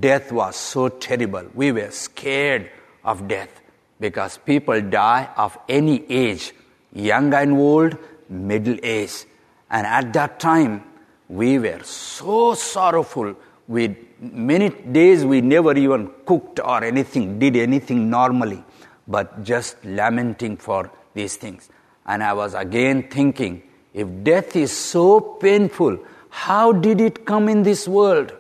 Death 0.01 0.31
was 0.31 0.57
so 0.57 0.89
terrible. 0.89 1.49
We 1.55 1.73
were 1.73 1.91
scared 1.91 2.71
of 3.05 3.27
death 3.29 3.61
because 3.99 4.39
people 4.39 4.81
die 4.81 5.29
of 5.37 5.59
any 5.69 6.05
age, 6.11 6.53
young 6.93 7.33
and 7.35 7.53
old, 7.53 7.97
middle 8.29 8.77
age. 8.83 9.25
And 9.71 9.87
at 9.87 10.13
that 10.13 10.41
time, 10.41 10.85
we 11.29 11.59
were 11.59 11.83
so 11.85 12.55
sorrowful. 12.55 13.37
We, 13.71 13.97
many 14.21 14.71
days 14.71 15.25
we 15.25 15.41
never 15.41 15.77
even 15.77 16.11
cooked 16.27 16.59
or 16.59 16.83
anything, 16.83 17.39
did 17.39 17.55
anything 17.55 18.11
normally, 18.11 18.65
but 19.07 19.45
just 19.45 19.77
lamenting 19.85 20.57
for 20.57 20.91
these 21.15 21.37
things. 21.37 21.69
And 22.05 22.25
I 22.25 22.33
was 22.33 22.55
again 22.55 23.09
thinking, 23.09 23.63
if 23.95 24.09
death 24.25 24.57
is 24.57 24.73
so 24.73 25.21
painful, 25.21 26.01
how 26.31 26.73
did 26.73 27.01
it 27.01 27.25
come 27.25 27.49
in 27.49 27.63
this 27.63 27.87
world? 27.87 28.33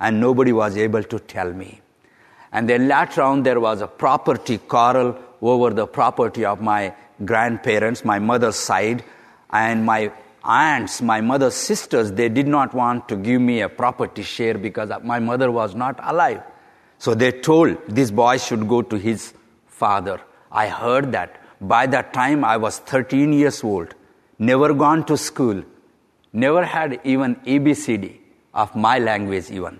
And 0.00 0.20
nobody 0.20 0.52
was 0.52 0.76
able 0.76 1.04
to 1.04 1.20
tell 1.20 1.52
me. 1.52 1.80
And 2.50 2.68
then 2.68 2.88
later 2.88 3.22
on, 3.22 3.44
there 3.44 3.60
was 3.60 3.82
a 3.82 3.86
property 3.86 4.58
quarrel 4.58 5.16
over 5.40 5.70
the 5.70 5.86
property 5.86 6.44
of 6.44 6.60
my 6.60 6.92
grandparents, 7.24 8.04
my 8.04 8.18
mother's 8.18 8.56
side, 8.56 9.04
and 9.50 9.86
my 9.86 10.10
aunts, 10.44 11.00
my 11.02 11.20
mother's 11.20 11.54
sisters, 11.54 12.12
they 12.12 12.28
did 12.28 12.46
not 12.46 12.74
want 12.74 13.08
to 13.08 13.16
give 13.16 13.40
me 13.40 13.60
a 13.60 13.68
property 13.68 14.22
share 14.22 14.58
because 14.58 14.90
my 15.02 15.18
mother 15.18 15.50
was 15.50 15.74
not 15.74 15.98
alive. 16.02 16.42
So 16.98 17.14
they 17.14 17.32
told 17.32 17.78
this 17.88 18.10
boy 18.10 18.38
should 18.38 18.68
go 18.68 18.82
to 18.82 18.96
his 18.96 19.34
father. 19.66 20.20
I 20.50 20.68
heard 20.68 21.12
that. 21.12 21.40
By 21.60 21.86
that 21.86 22.12
time, 22.12 22.44
I 22.44 22.56
was 22.56 22.78
13 22.78 23.32
years 23.32 23.62
old, 23.62 23.94
never 24.38 24.74
gone 24.74 25.04
to 25.06 25.16
school, 25.16 25.62
never 26.32 26.64
had 26.64 27.00
even 27.04 27.36
ABCD 27.36 28.18
of 28.52 28.74
my 28.74 28.98
language, 28.98 29.50
even. 29.50 29.78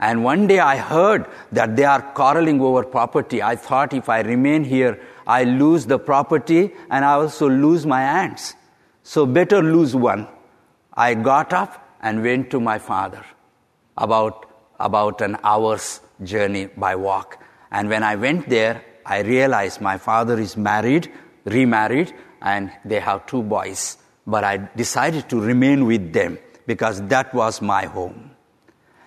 And 0.00 0.22
one 0.22 0.46
day 0.46 0.58
I 0.58 0.76
heard 0.76 1.26
that 1.52 1.76
they 1.76 1.84
are 1.84 2.02
quarreling 2.02 2.60
over 2.60 2.82
property. 2.84 3.42
I 3.42 3.56
thought 3.56 3.94
if 3.94 4.08
I 4.08 4.20
remain 4.20 4.64
here, 4.64 5.00
I 5.26 5.44
lose 5.44 5.86
the 5.86 5.98
property 5.98 6.72
and 6.90 7.04
I 7.04 7.12
also 7.12 7.48
lose 7.48 7.86
my 7.86 8.02
aunts. 8.02 8.54
So 9.06 9.26
better 9.26 9.62
lose 9.62 9.94
one. 9.94 10.26
I 10.94 11.12
got 11.12 11.52
up 11.52 11.86
and 12.00 12.22
went 12.22 12.50
to 12.52 12.58
my 12.58 12.78
father 12.78 13.22
about, 13.98 14.46
about 14.80 15.20
an 15.20 15.36
hour's 15.44 16.00
journey 16.22 16.66
by 16.66 16.96
walk. 16.96 17.38
And 17.70 17.90
when 17.90 18.02
I 18.02 18.16
went 18.16 18.48
there, 18.48 18.82
I 19.04 19.20
realized 19.20 19.82
my 19.82 19.98
father 19.98 20.40
is 20.40 20.56
married, 20.56 21.12
remarried, 21.44 22.14
and 22.40 22.72
they 22.86 22.98
have 22.98 23.26
two 23.26 23.42
boys. 23.42 23.98
But 24.26 24.42
I 24.42 24.56
decided 24.74 25.28
to 25.28 25.38
remain 25.38 25.84
with 25.84 26.14
them 26.14 26.38
because 26.66 27.02
that 27.08 27.34
was 27.34 27.60
my 27.60 27.84
home. 27.84 28.30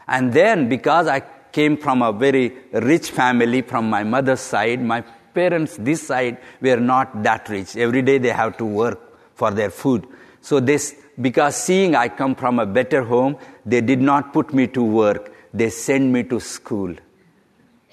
And 0.08 0.32
then, 0.32 0.70
because 0.70 1.08
I 1.08 1.22
came 1.52 1.76
from 1.76 2.04
a 2.04 2.14
very 2.14 2.56
rich 2.72 3.10
family 3.10 3.64
from 3.64 3.90
my 3.90 4.04
mother's 4.04 4.42
side, 4.42 4.80
my 4.80 5.02
parents 5.34 5.76
this 5.80 6.06
side 6.06 6.38
were 6.62 6.78
not 6.78 7.24
that 7.24 7.50
rich. 7.50 7.76
Every 7.76 8.04
day 8.04 8.20
they 8.20 8.30
have 8.30 8.58
to 8.58 8.66
work 8.66 9.07
for 9.38 9.52
their 9.52 9.70
food. 9.70 10.08
So 10.42 10.60
this, 10.60 10.96
because 11.22 11.56
seeing 11.56 11.96
I 11.96 12.10
come 12.10 12.36
from 12.36 12.60
a 12.60 12.66
better 12.66 13.04
home, 13.04 13.38
they 13.66 13.82
did 13.82 14.02
not 14.02 14.34
put 14.34 14.54
me 14.54 14.68
to 14.68 14.84
work. 14.84 15.34
They 15.54 15.70
sent 15.70 16.12
me 16.12 16.24
to 16.24 16.40
school. 16.40 16.96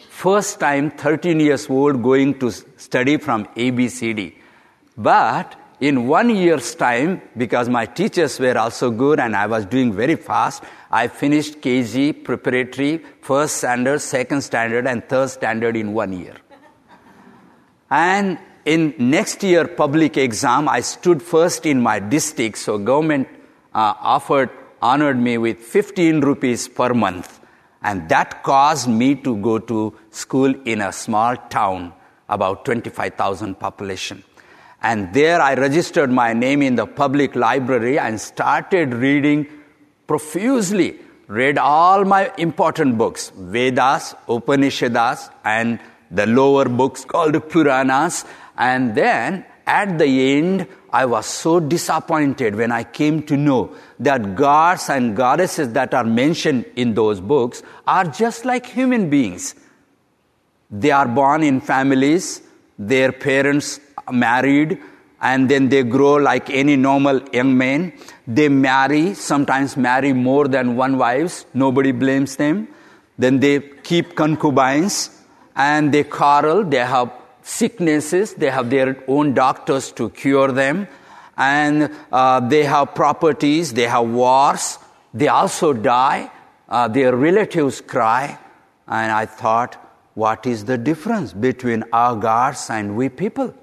First 0.08 0.60
time, 0.60 0.90
13 0.90 1.40
years 1.40 1.68
old, 1.68 2.02
going 2.02 2.38
to 2.38 2.50
study 2.50 3.16
from 3.18 3.46
ABCD. 3.56 4.34
But 4.96 5.56
in 5.80 6.06
one 6.06 6.34
year's 6.34 6.74
time, 6.74 7.20
because 7.36 7.68
my 7.68 7.84
teachers 7.84 8.38
were 8.40 8.56
also 8.56 8.90
good 8.90 9.20
and 9.20 9.36
I 9.36 9.46
was 9.46 9.66
doing 9.66 9.92
very 9.92 10.16
fast, 10.16 10.62
I 10.90 11.08
finished 11.08 11.60
KG, 11.60 12.24
preparatory, 12.24 13.02
first 13.20 13.56
standard, 13.58 14.00
second 14.00 14.42
standard, 14.42 14.86
and 14.86 15.06
third 15.08 15.30
standard 15.30 15.76
in 15.76 15.92
one 15.92 16.12
year. 16.12 16.36
And 17.90 18.38
in 18.64 18.94
next 18.98 19.42
year 19.42 19.66
public 19.66 20.16
exam, 20.16 20.68
I 20.68 20.80
stood 20.80 21.22
first 21.22 21.66
in 21.66 21.80
my 21.80 21.98
district, 21.98 22.58
so 22.58 22.78
government 22.78 23.28
uh, 23.74 23.94
offered, 24.00 24.50
honored 24.80 25.18
me 25.18 25.38
with 25.38 25.58
15 25.58 26.20
rupees 26.20 26.68
per 26.68 26.94
month. 26.94 27.40
And 27.82 28.08
that 28.08 28.42
caused 28.42 28.88
me 28.88 29.14
to 29.16 29.36
go 29.36 29.58
to 29.58 29.94
school 30.10 30.54
in 30.64 30.80
a 30.80 30.92
small 30.92 31.36
town, 31.36 31.92
about 32.28 32.64
25,000 32.64 33.58
population. 33.58 34.24
And 34.82 35.12
there 35.12 35.40
I 35.40 35.54
registered 35.54 36.10
my 36.10 36.32
name 36.32 36.62
in 36.62 36.76
the 36.76 36.86
public 36.86 37.34
library 37.34 37.98
and 37.98 38.20
started 38.20 38.94
reading 38.94 39.46
profusely 40.06 40.98
read 41.28 41.58
all 41.58 42.04
my 42.04 42.32
important 42.36 42.98
books, 42.98 43.32
Vedas, 43.34 44.14
Upanishads, 44.28 45.30
and 45.44 45.78
the 46.10 46.26
lower 46.26 46.68
books 46.68 47.04
called 47.04 47.34
Puranas. 47.48 48.24
And 48.56 48.94
then 48.94 49.44
at 49.66 49.98
the 49.98 50.38
end, 50.38 50.66
I 50.92 51.06
was 51.06 51.26
so 51.26 51.58
disappointed 51.58 52.54
when 52.54 52.70
I 52.70 52.84
came 52.84 53.22
to 53.24 53.36
know 53.36 53.74
that 53.98 54.36
gods 54.36 54.88
and 54.88 55.16
goddesses 55.16 55.72
that 55.72 55.94
are 55.94 56.04
mentioned 56.04 56.66
in 56.76 56.94
those 56.94 57.20
books 57.20 57.62
are 57.86 58.04
just 58.04 58.44
like 58.44 58.66
human 58.66 59.10
beings. 59.10 59.54
They 60.70 60.90
are 60.90 61.08
born 61.08 61.42
in 61.42 61.60
families, 61.60 62.42
their 62.78 63.10
parents 63.12 63.80
married, 64.10 64.78
and 65.20 65.48
then 65.48 65.68
they 65.68 65.82
grow 65.82 66.14
like 66.14 66.50
any 66.50 66.76
normal 66.76 67.20
young 67.32 67.56
man. 67.56 67.92
They 68.26 68.48
marry, 68.48 69.14
sometimes 69.14 69.76
marry 69.76 70.12
more 70.12 70.46
than 70.48 70.76
one 70.76 70.98
wives. 70.98 71.46
Nobody 71.54 71.92
blames 71.92 72.36
them. 72.36 72.68
Then 73.16 73.40
they 73.40 73.60
keep 73.60 74.14
concubines 74.14 75.10
and 75.56 75.94
they 75.94 76.04
quarrel. 76.04 76.64
They 76.64 76.78
have 76.78 77.10
sicknesses. 77.44 78.34
They 78.34 78.50
have 78.50 78.70
their 78.70 79.04
own 79.06 79.34
doctors 79.34 79.92
to 79.92 80.10
cure 80.10 80.50
them. 80.50 80.88
And 81.36 81.90
uh, 82.10 82.40
they 82.40 82.64
have 82.64 82.94
properties. 82.94 83.72
They 83.72 83.86
have 83.86 84.08
wars. 84.08 84.78
They 85.12 85.28
also 85.28 85.72
die. 85.72 86.30
Uh, 86.68 86.88
their 86.88 87.14
relatives 87.14 87.80
cry. 87.80 88.38
And 88.88 89.12
I 89.12 89.26
thought, 89.26 89.76
what 90.14 90.46
is 90.46 90.64
the 90.64 90.78
difference 90.78 91.32
between 91.32 91.84
our 91.92 92.16
gods 92.16 92.70
and 92.70 92.96
we 92.96 93.08
people? 93.08 93.54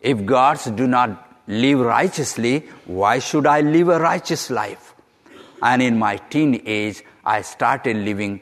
If 0.00 0.24
gods 0.24 0.66
do 0.66 0.86
not 0.86 1.40
live 1.46 1.80
righteously, 1.80 2.66
why 2.84 3.18
should 3.18 3.46
I 3.46 3.60
live 3.60 3.88
a 3.88 3.98
righteous 3.98 4.50
life? 4.50 4.94
And 5.62 5.80
in 5.80 5.98
my 5.98 6.16
teen 6.16 6.62
age, 6.66 7.02
I 7.24 7.42
started 7.42 7.96
living 7.96 8.40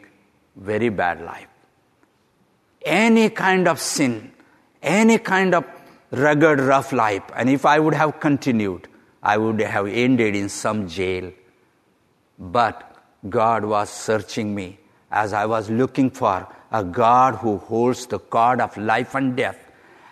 very 0.57 0.88
bad 0.88 1.23
life. 1.23 1.49
Any 2.85 3.31
kind 3.31 3.69
of 3.69 3.81
sin, 3.81 4.33
any 4.85 5.19
kind 5.19 5.55
of 5.55 5.64
rugged, 6.11 6.61
rough 6.61 6.93
life, 6.93 7.23
and 7.35 7.50
if 7.50 7.67
I 7.67 7.79
would 7.81 7.95
have 7.95 8.21
continued, 8.21 8.87
I 9.23 9.38
would 9.38 9.61
have 9.61 9.87
ended 9.87 10.37
in 10.37 10.49
some 10.49 10.88
jail. 10.88 11.33
But 12.38 12.97
God 13.29 13.64
was 13.64 13.91
searching 13.91 14.55
me 14.55 14.79
as 15.11 15.33
I 15.33 15.47
was 15.47 15.71
looking 15.71 16.11
for 16.11 16.47
a 16.71 16.85
God 16.85 17.37
who 17.37 17.59
holds 17.59 18.07
the 18.07 18.19
cord 18.19 18.61
of 18.61 18.76
life 18.76 19.14
and 19.14 19.37
death. 19.37 19.59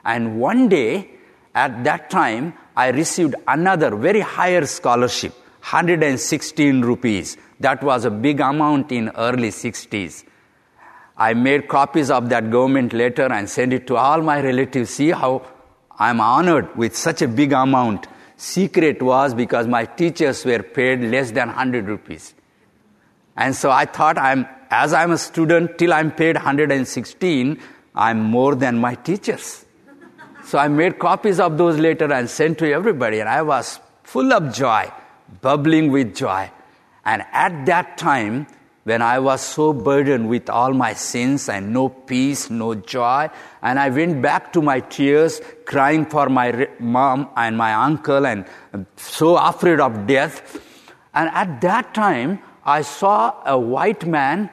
And 0.05 0.41
one 0.41 0.69
day, 0.69 1.11
at 1.55 1.85
that 1.85 2.09
time, 2.09 2.55
I 2.77 2.89
received 2.89 3.35
another 3.47 3.95
very 3.95 4.21
higher 4.21 4.65
scholarship, 4.65 5.33
116 5.61 6.81
rupees. 6.81 7.37
That 7.61 7.83
was 7.83 8.05
a 8.05 8.11
big 8.11 8.41
amount 8.41 8.91
in 8.91 9.11
early 9.11 9.51
60s. 9.51 10.25
I 11.17 11.35
made 11.35 11.69
copies 11.69 12.11
of 12.11 12.29
that 12.31 12.51
government 12.51 12.93
letter 12.93 13.31
and 13.33 13.49
sent 13.49 13.73
it 13.73 13.87
to 13.89 13.97
all 13.97 14.23
my 14.23 14.41
relatives. 14.41 14.91
See 14.91 15.11
how 15.11 15.47
I'm 15.99 16.21
honored 16.21 16.75
with 16.77 16.97
such 16.97 17.23
a 17.23 17.29
big 17.29 17.53
amount. 17.53 18.07
Secret 18.37 19.03
was 19.03 19.35
because 19.35 19.67
my 19.67 19.85
teachers 19.85 20.45
were 20.45 20.63
paid 20.63 21.01
less 21.01 21.31
than 21.31 21.49
100 21.49 21.87
rupees. 21.87 22.35
And 23.37 23.55
so 23.55 23.71
I 23.71 23.85
thought 23.85 24.19
I'm, 24.19 24.47
as 24.71 24.93
I'm 24.93 25.13
a 25.13 25.19
student, 25.19 25.79
till 25.79 25.93
I'm 25.93 26.11
paid 26.11 26.37
116, 26.37 27.59
I'm 27.95 28.21
more 28.21 28.55
than 28.55 28.79
my 28.79 28.95
teachers. 28.95 29.65
So 30.45 30.59
I 30.59 30.69
made 30.69 30.99
copies 30.99 31.39
of 31.39 31.57
those 31.57 31.79
later 31.79 32.13
and 32.13 32.29
sent 32.29 32.59
to 32.59 32.71
everybody, 32.71 33.21
and 33.21 33.29
I 33.29 33.43
was 33.43 33.79
full 34.03 34.33
of 34.33 34.53
joy, 34.53 34.91
bubbling 35.41 35.93
with 35.93 36.17
joy. 36.17 36.51
And 37.05 37.23
at 37.33 37.65
that 37.67 37.97
time, 37.97 38.47
when 38.85 39.01
I 39.01 39.21
was 39.21 39.41
so 39.41 39.73
burdened 39.73 40.29
with 40.29 40.51
all 40.51 40.73
my 40.73 40.93
sins 40.95 41.49
and 41.49 41.73
no 41.73 41.89
peace, 41.89 42.51
no 42.51 42.75
joy, 42.75 43.31
and 43.63 43.79
I 43.79 43.91
went 43.91 44.21
back 44.21 44.53
to 44.55 44.63
my 44.63 44.81
tears, 44.81 45.41
crying 45.65 46.05
for 46.07 46.29
my 46.29 46.69
mom 46.81 47.29
and 47.37 47.57
my 47.57 47.75
uncle, 47.75 48.27
and 48.27 48.45
so 48.97 49.37
afraid 49.37 49.79
of 49.79 50.07
death. 50.07 50.61
And 51.15 51.31
at 51.33 51.61
that 51.61 51.95
time, 51.95 52.41
I 52.65 52.83
saw 52.83 53.35
a 53.45 53.59
white 53.59 54.05
man 54.07 54.51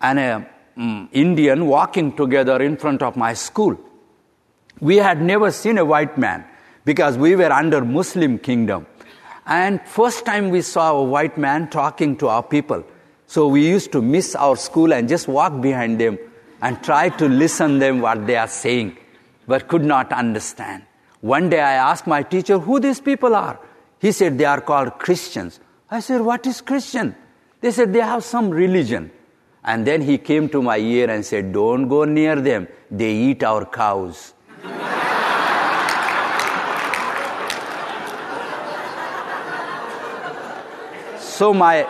and 0.00 0.18
an 0.18 0.46
um, 0.76 1.08
Indian 1.12 1.66
walking 1.66 2.14
together 2.14 2.62
in 2.62 2.76
front 2.76 3.02
of 3.02 3.16
my 3.16 3.32
school. 3.32 3.78
We 4.80 4.96
had 4.96 5.22
never 5.22 5.50
seen 5.50 5.78
a 5.78 5.84
white 5.84 6.18
man 6.18 6.44
because 6.84 7.16
we 7.16 7.34
were 7.34 7.52
under 7.52 7.84
Muslim 7.84 8.38
kingdom. 8.38 8.86
And 9.46 9.80
first 9.86 10.24
time 10.26 10.50
we 10.50 10.62
saw 10.62 10.92
a 10.92 11.02
white 11.02 11.38
man 11.38 11.68
talking 11.70 12.16
to 12.18 12.28
our 12.28 12.42
people. 12.42 12.84
So 13.28 13.46
we 13.46 13.68
used 13.68 13.92
to 13.92 14.00
miss 14.00 14.34
our 14.34 14.56
school 14.56 14.94
and 14.94 15.06
just 15.06 15.28
walk 15.28 15.60
behind 15.60 16.00
them 16.00 16.18
and 16.62 16.82
try 16.82 17.10
to 17.10 17.28
listen 17.28 17.78
them 17.78 18.00
what 18.00 18.26
they 18.26 18.36
are 18.36 18.48
saying, 18.48 18.96
but 19.46 19.68
could 19.68 19.84
not 19.84 20.10
understand. 20.14 20.84
One 21.20 21.50
day 21.50 21.60
I 21.60 21.74
asked 21.74 22.06
my 22.06 22.22
teacher 22.22 22.58
who 22.58 22.80
these 22.80 23.00
people 23.00 23.36
are. 23.36 23.60
He 24.00 24.12
said 24.12 24.38
they 24.38 24.46
are 24.46 24.62
called 24.62 24.98
Christians. 24.98 25.60
I 25.90 26.00
said, 26.00 26.22
what 26.22 26.46
is 26.46 26.62
Christian? 26.62 27.14
They 27.60 27.70
said 27.70 27.92
they 27.92 28.00
have 28.00 28.24
some 28.24 28.48
religion. 28.48 29.10
And 29.62 29.86
then 29.86 30.00
he 30.00 30.16
came 30.16 30.48
to 30.48 30.62
my 30.62 30.78
ear 30.78 31.10
and 31.10 31.22
said, 31.22 31.52
don't 31.52 31.86
go 31.86 32.06
near 32.06 32.36
them. 32.36 32.66
They 32.90 33.12
eat 33.12 33.42
our 33.42 33.66
cows. 33.66 34.32
so 41.18 41.52
my 41.52 41.86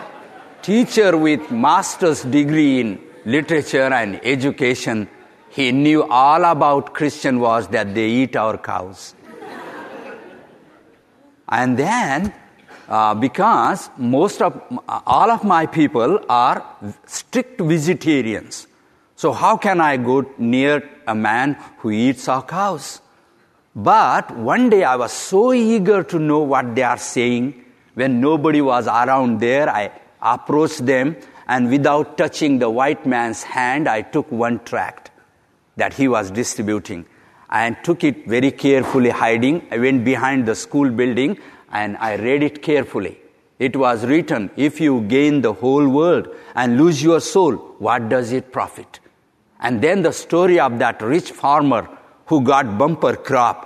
teacher 0.61 1.17
with 1.17 1.51
master's 1.51 2.23
degree 2.23 2.79
in 2.79 2.99
literature 3.25 3.91
and 3.93 4.19
education, 4.23 5.07
he 5.49 5.71
knew 5.71 6.03
all 6.03 6.43
about 6.45 6.93
Christian 6.93 7.39
was 7.39 7.67
that 7.69 7.95
they 7.95 8.07
eat 8.07 8.35
our 8.35 8.57
cows. 8.57 9.15
and 11.47 11.77
then, 11.77 12.33
uh, 12.87 13.13
because 13.15 13.89
most 13.97 14.41
of, 14.41 14.61
all 14.87 15.31
of 15.31 15.43
my 15.43 15.65
people 15.65 16.19
are 16.29 16.65
strict 17.05 17.61
vegetarians. 17.61 18.67
So 19.15 19.33
how 19.33 19.57
can 19.57 19.81
I 19.81 19.97
go 19.97 20.25
near 20.37 20.89
a 21.05 21.13
man 21.15 21.57
who 21.79 21.91
eats 21.91 22.27
our 22.27 22.43
cows? 22.43 23.01
But 23.75 24.35
one 24.35 24.69
day 24.69 24.83
I 24.83 24.95
was 24.95 25.11
so 25.11 25.53
eager 25.53 26.03
to 26.03 26.19
know 26.19 26.39
what 26.39 26.75
they 26.75 26.83
are 26.83 26.97
saying. 26.97 27.65
When 27.93 28.21
nobody 28.21 28.61
was 28.61 28.87
around 28.87 29.39
there, 29.39 29.69
I 29.69 29.91
approached 30.21 30.85
them, 30.85 31.15
and 31.47 31.69
without 31.69 32.17
touching 32.17 32.59
the 32.59 32.69
white 32.69 33.05
man's 33.05 33.43
hand, 33.43 33.87
I 33.87 34.01
took 34.01 34.31
one 34.31 34.63
tract 34.63 35.11
that 35.77 35.93
he 35.93 36.07
was 36.07 36.29
distributing 36.29 37.05
and 37.49 37.75
took 37.83 38.03
it 38.03 38.27
very 38.27 38.51
carefully, 38.51 39.09
hiding. 39.09 39.67
I 39.71 39.77
went 39.77 40.05
behind 40.05 40.45
the 40.45 40.55
school 40.55 40.89
building 40.89 41.39
and 41.71 41.97
I 41.97 42.15
read 42.15 42.43
it 42.43 42.61
carefully. 42.61 43.19
It 43.57 43.75
was 43.75 44.05
written, 44.05 44.51
If 44.55 44.79
you 44.79 45.01
gain 45.01 45.41
the 45.41 45.53
whole 45.53 45.87
world 45.87 46.27
and 46.55 46.77
lose 46.77 47.03
your 47.03 47.19
soul, 47.19 47.53
what 47.79 48.09
does 48.09 48.31
it 48.31 48.51
profit? 48.51 48.99
And 49.59 49.81
then 49.81 50.03
the 50.03 50.13
story 50.13 50.59
of 50.59 50.79
that 50.79 51.01
rich 51.01 51.31
farmer 51.31 51.89
who 52.27 52.41
got 52.41 52.77
bumper 52.77 53.15
crop. 53.15 53.65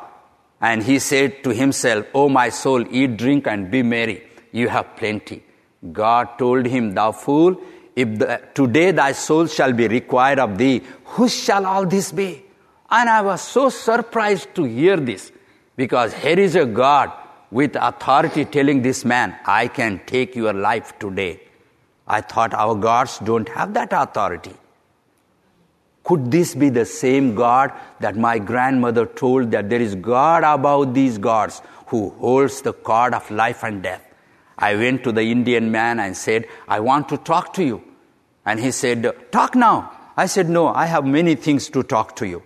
And 0.62 0.82
he 0.82 0.98
said 1.00 1.44
to 1.44 1.52
himself, 1.52 2.06
Oh, 2.14 2.30
my 2.30 2.50
soul, 2.50 2.86
eat, 2.90 3.18
drink, 3.18 3.48
and 3.48 3.70
be 3.70 3.84
merry. 3.84 4.24
You 4.52 4.70
have 4.70 4.96
plenty. 4.96 5.44
God 5.92 6.38
told 6.38 6.66
him, 6.66 6.94
Thou 6.94 7.12
fool, 7.12 7.60
if 7.96 8.18
the, 8.18 8.42
today 8.54 8.92
thy 8.92 9.12
soul 9.12 9.48
shall 9.48 9.74
be 9.74 9.88
required 9.88 10.40
of 10.40 10.58
thee, 10.58 10.82
whose 11.06 11.34
shall 11.34 11.66
all 11.66 11.86
this 11.86 12.12
be? 12.12 12.44
And 12.90 13.10
I 13.10 13.22
was 13.22 13.42
so 13.42 13.70
surprised 13.70 14.54
to 14.56 14.64
hear 14.64 14.98
this 14.98 15.32
because 15.76 16.14
here 16.14 16.40
is 16.40 16.56
a 16.56 16.66
God 16.66 17.12
with 17.52 17.76
authority 17.76 18.46
telling 18.46 18.82
this 18.82 19.04
man, 19.06 19.36
I 19.46 19.68
can 19.68 20.02
take 20.06 20.36
your 20.36 20.54
life 20.54 20.98
today. 21.00 21.42
I 22.08 22.22
thought 22.22 22.54
our 22.54 22.76
gods 22.76 23.20
don't 23.20 23.48
have 23.50 23.74
that 23.76 23.90
authority. 23.92 24.54
Could 26.04 26.32
this 26.32 26.54
be 26.54 26.70
the 26.70 26.86
same 26.86 27.34
God 27.34 27.72
that 28.00 28.18
my 28.18 28.38
grandmother 28.38 29.06
told 29.06 29.52
that 29.52 29.70
there 29.70 29.82
is 29.82 29.96
God 29.96 30.44
above 30.44 30.94
these 30.94 31.18
gods 31.18 31.62
who 31.88 32.10
holds 32.10 32.62
the 32.62 32.74
cord 32.74 33.14
of 33.14 33.30
life 33.32 33.64
and 33.64 33.82
death? 33.82 34.13
I 34.58 34.76
went 34.76 35.04
to 35.04 35.12
the 35.12 35.24
Indian 35.24 35.72
man 35.72 36.00
and 36.00 36.16
said, 36.16 36.48
I 36.68 36.80
want 36.80 37.10
to 37.10 37.18
talk 37.18 37.54
to 37.54 37.64
you. 37.64 37.84
And 38.46 38.60
he 38.60 38.72
said, 38.72 39.32
Talk 39.32 39.56
now. 39.56 39.92
I 40.16 40.28
said, 40.28 40.50
No, 40.50 40.68
I 40.68 40.86
have 40.86 41.06
many 41.06 41.36
things 41.36 41.70
to 41.70 41.84
talk 41.84 42.16
to 42.18 42.28
you. 42.28 42.44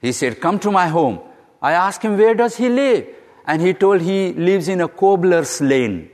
He 0.00 0.12
said, 0.12 0.40
Come 0.40 0.58
to 0.60 0.70
my 0.70 0.88
home. 0.88 1.20
I 1.62 1.72
asked 1.72 2.02
him, 2.02 2.18
Where 2.18 2.34
does 2.34 2.56
he 2.56 2.68
live? 2.68 3.06
And 3.46 3.62
he 3.62 3.74
told 3.74 4.00
he 4.00 4.32
lives 4.32 4.68
in 4.68 4.80
a 4.80 4.88
cobbler's 4.88 5.60
lane. 5.60 6.10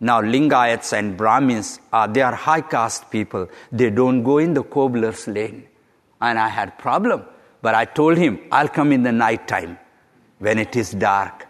Now, 0.00 0.20
Lingayats 0.20 0.92
and 0.92 1.16
Brahmins, 1.16 1.80
uh, 1.92 2.06
they 2.06 2.22
are 2.22 2.34
high 2.34 2.60
caste 2.60 3.10
people. 3.10 3.48
They 3.72 3.90
don't 3.90 4.22
go 4.22 4.38
in 4.38 4.54
the 4.54 4.62
cobbler's 4.62 5.26
lane. 5.26 5.66
And 6.20 6.38
I 6.38 6.48
had 6.48 6.78
problem. 6.78 7.24
But 7.60 7.74
I 7.74 7.84
told 7.84 8.16
him, 8.16 8.38
I'll 8.52 8.68
come 8.68 8.92
in 8.92 9.02
the 9.02 9.10
night 9.10 9.48
time 9.48 9.78
when 10.38 10.58
it 10.58 10.76
is 10.76 10.92
dark. 10.92 11.46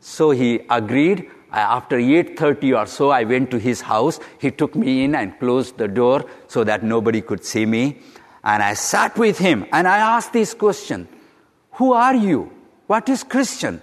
So 0.00 0.30
he 0.30 0.60
agreed 0.70 1.28
Uh, 1.50 1.56
after 1.56 1.96
8.30 1.98 2.78
or 2.78 2.86
so, 2.86 3.10
I 3.10 3.24
went 3.24 3.50
to 3.52 3.58
his 3.58 3.80
house. 3.80 4.20
He 4.38 4.50
took 4.50 4.74
me 4.74 5.04
in 5.04 5.14
and 5.14 5.38
closed 5.38 5.78
the 5.78 5.88
door 5.88 6.24
so 6.46 6.64
that 6.64 6.82
nobody 6.82 7.20
could 7.22 7.44
see 7.44 7.64
me. 7.64 7.98
And 8.44 8.62
I 8.62 8.74
sat 8.74 9.16
with 9.16 9.38
him 9.38 9.66
and 9.72 9.88
I 9.88 9.98
asked 9.98 10.32
this 10.32 10.54
question 10.54 11.08
Who 11.72 11.92
are 11.92 12.14
you? 12.14 12.52
What 12.86 13.08
is 13.08 13.24
Christian? 13.24 13.82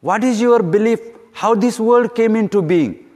What 0.00 0.24
is 0.24 0.40
your 0.40 0.62
belief? 0.62 1.00
How 1.32 1.54
this 1.54 1.80
world 1.80 2.14
came 2.14 2.36
into 2.36 2.62
being? 2.62 3.06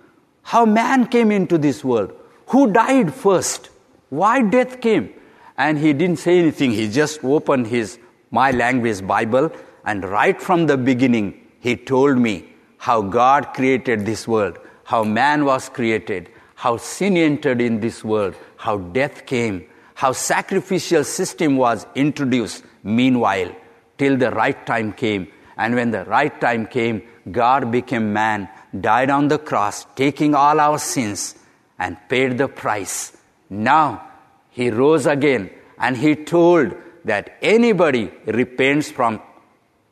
How 0.43 0.65
man 0.65 1.07
came 1.07 1.31
into 1.31 1.59
this 1.59 1.85
world? 1.85 2.13
Who 2.49 2.73
died 2.73 3.13
first? 3.13 3.71
Why 4.09 4.43
death 4.43 4.81
came? 4.81 5.13
And 5.57 5.79
he 5.79 5.93
didn't 5.93 6.19
say 6.19 6.39
anything. 6.39 6.73
He 6.73 6.89
just 6.89 7.23
opened 7.23 7.67
his 7.67 7.99
my 8.31 8.51
language 8.51 9.07
Bible 9.07 9.51
and 9.85 10.05
right 10.05 10.41
from 10.41 10.67
the 10.67 10.77
beginning 10.77 11.47
he 11.61 11.77
told 11.77 12.19
me 12.19 12.53
how 12.79 13.03
God 13.03 13.53
created 13.55 14.07
this 14.07 14.27
world, 14.27 14.59
how 14.85 15.05
man 15.05 15.45
was 15.45 15.69
created, 15.69 16.31
how 16.55 16.77
sin 16.77 17.17
entered 17.17 17.61
in 17.61 17.81
this 17.81 18.03
world, 18.03 18.35
how 18.57 18.79
death 18.79 19.27
came, 19.27 19.67
how 19.95 20.13
sacrificial 20.13 21.05
system 21.05 21.57
was 21.57 21.87
introduced 21.95 22.65
meanwhile 22.83 23.55
till 23.99 24.17
the 24.17 24.31
right 24.31 24.65
time 24.67 24.93
came. 24.93 25.29
And 25.57 25.75
when 25.75 25.91
the 25.91 26.05
right 26.05 26.41
time 26.41 26.67
came, 26.67 27.03
God 27.31 27.71
became 27.71 28.13
man, 28.13 28.49
died 28.81 29.11
on 29.11 29.29
the 29.29 29.39
cross, 29.39 29.85
taking 29.97 30.35
all 30.35 30.61
our 30.61 30.79
sins 30.79 31.35
and 31.79 31.97
paid 32.09 32.39
the 32.39 32.49
price. 32.49 33.17
Now 33.51 34.09
he 34.51 34.71
rose 34.71 35.07
again 35.07 35.51
and 35.79 35.97
he 35.97 36.15
told 36.15 36.75
that 37.05 37.37
anybody 37.43 38.13
repents 38.27 38.91
from 38.91 39.21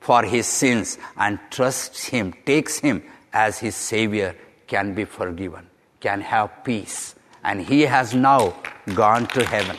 for 0.06 0.22
his 0.22 0.46
sins 0.46 0.98
and 1.16 1.36
trusts 1.50 2.04
him, 2.04 2.32
takes 2.44 2.78
him 2.78 3.02
as 3.32 3.58
his 3.58 3.74
savior 3.74 4.36
can 4.68 4.94
be 4.94 5.04
forgiven, 5.04 5.66
can 5.98 6.20
have 6.20 6.62
peace. 6.62 7.16
And 7.42 7.60
he 7.60 7.80
has 7.82 8.14
now 8.14 8.54
gone 8.94 9.26
to 9.28 9.44
heaven. 9.44 9.76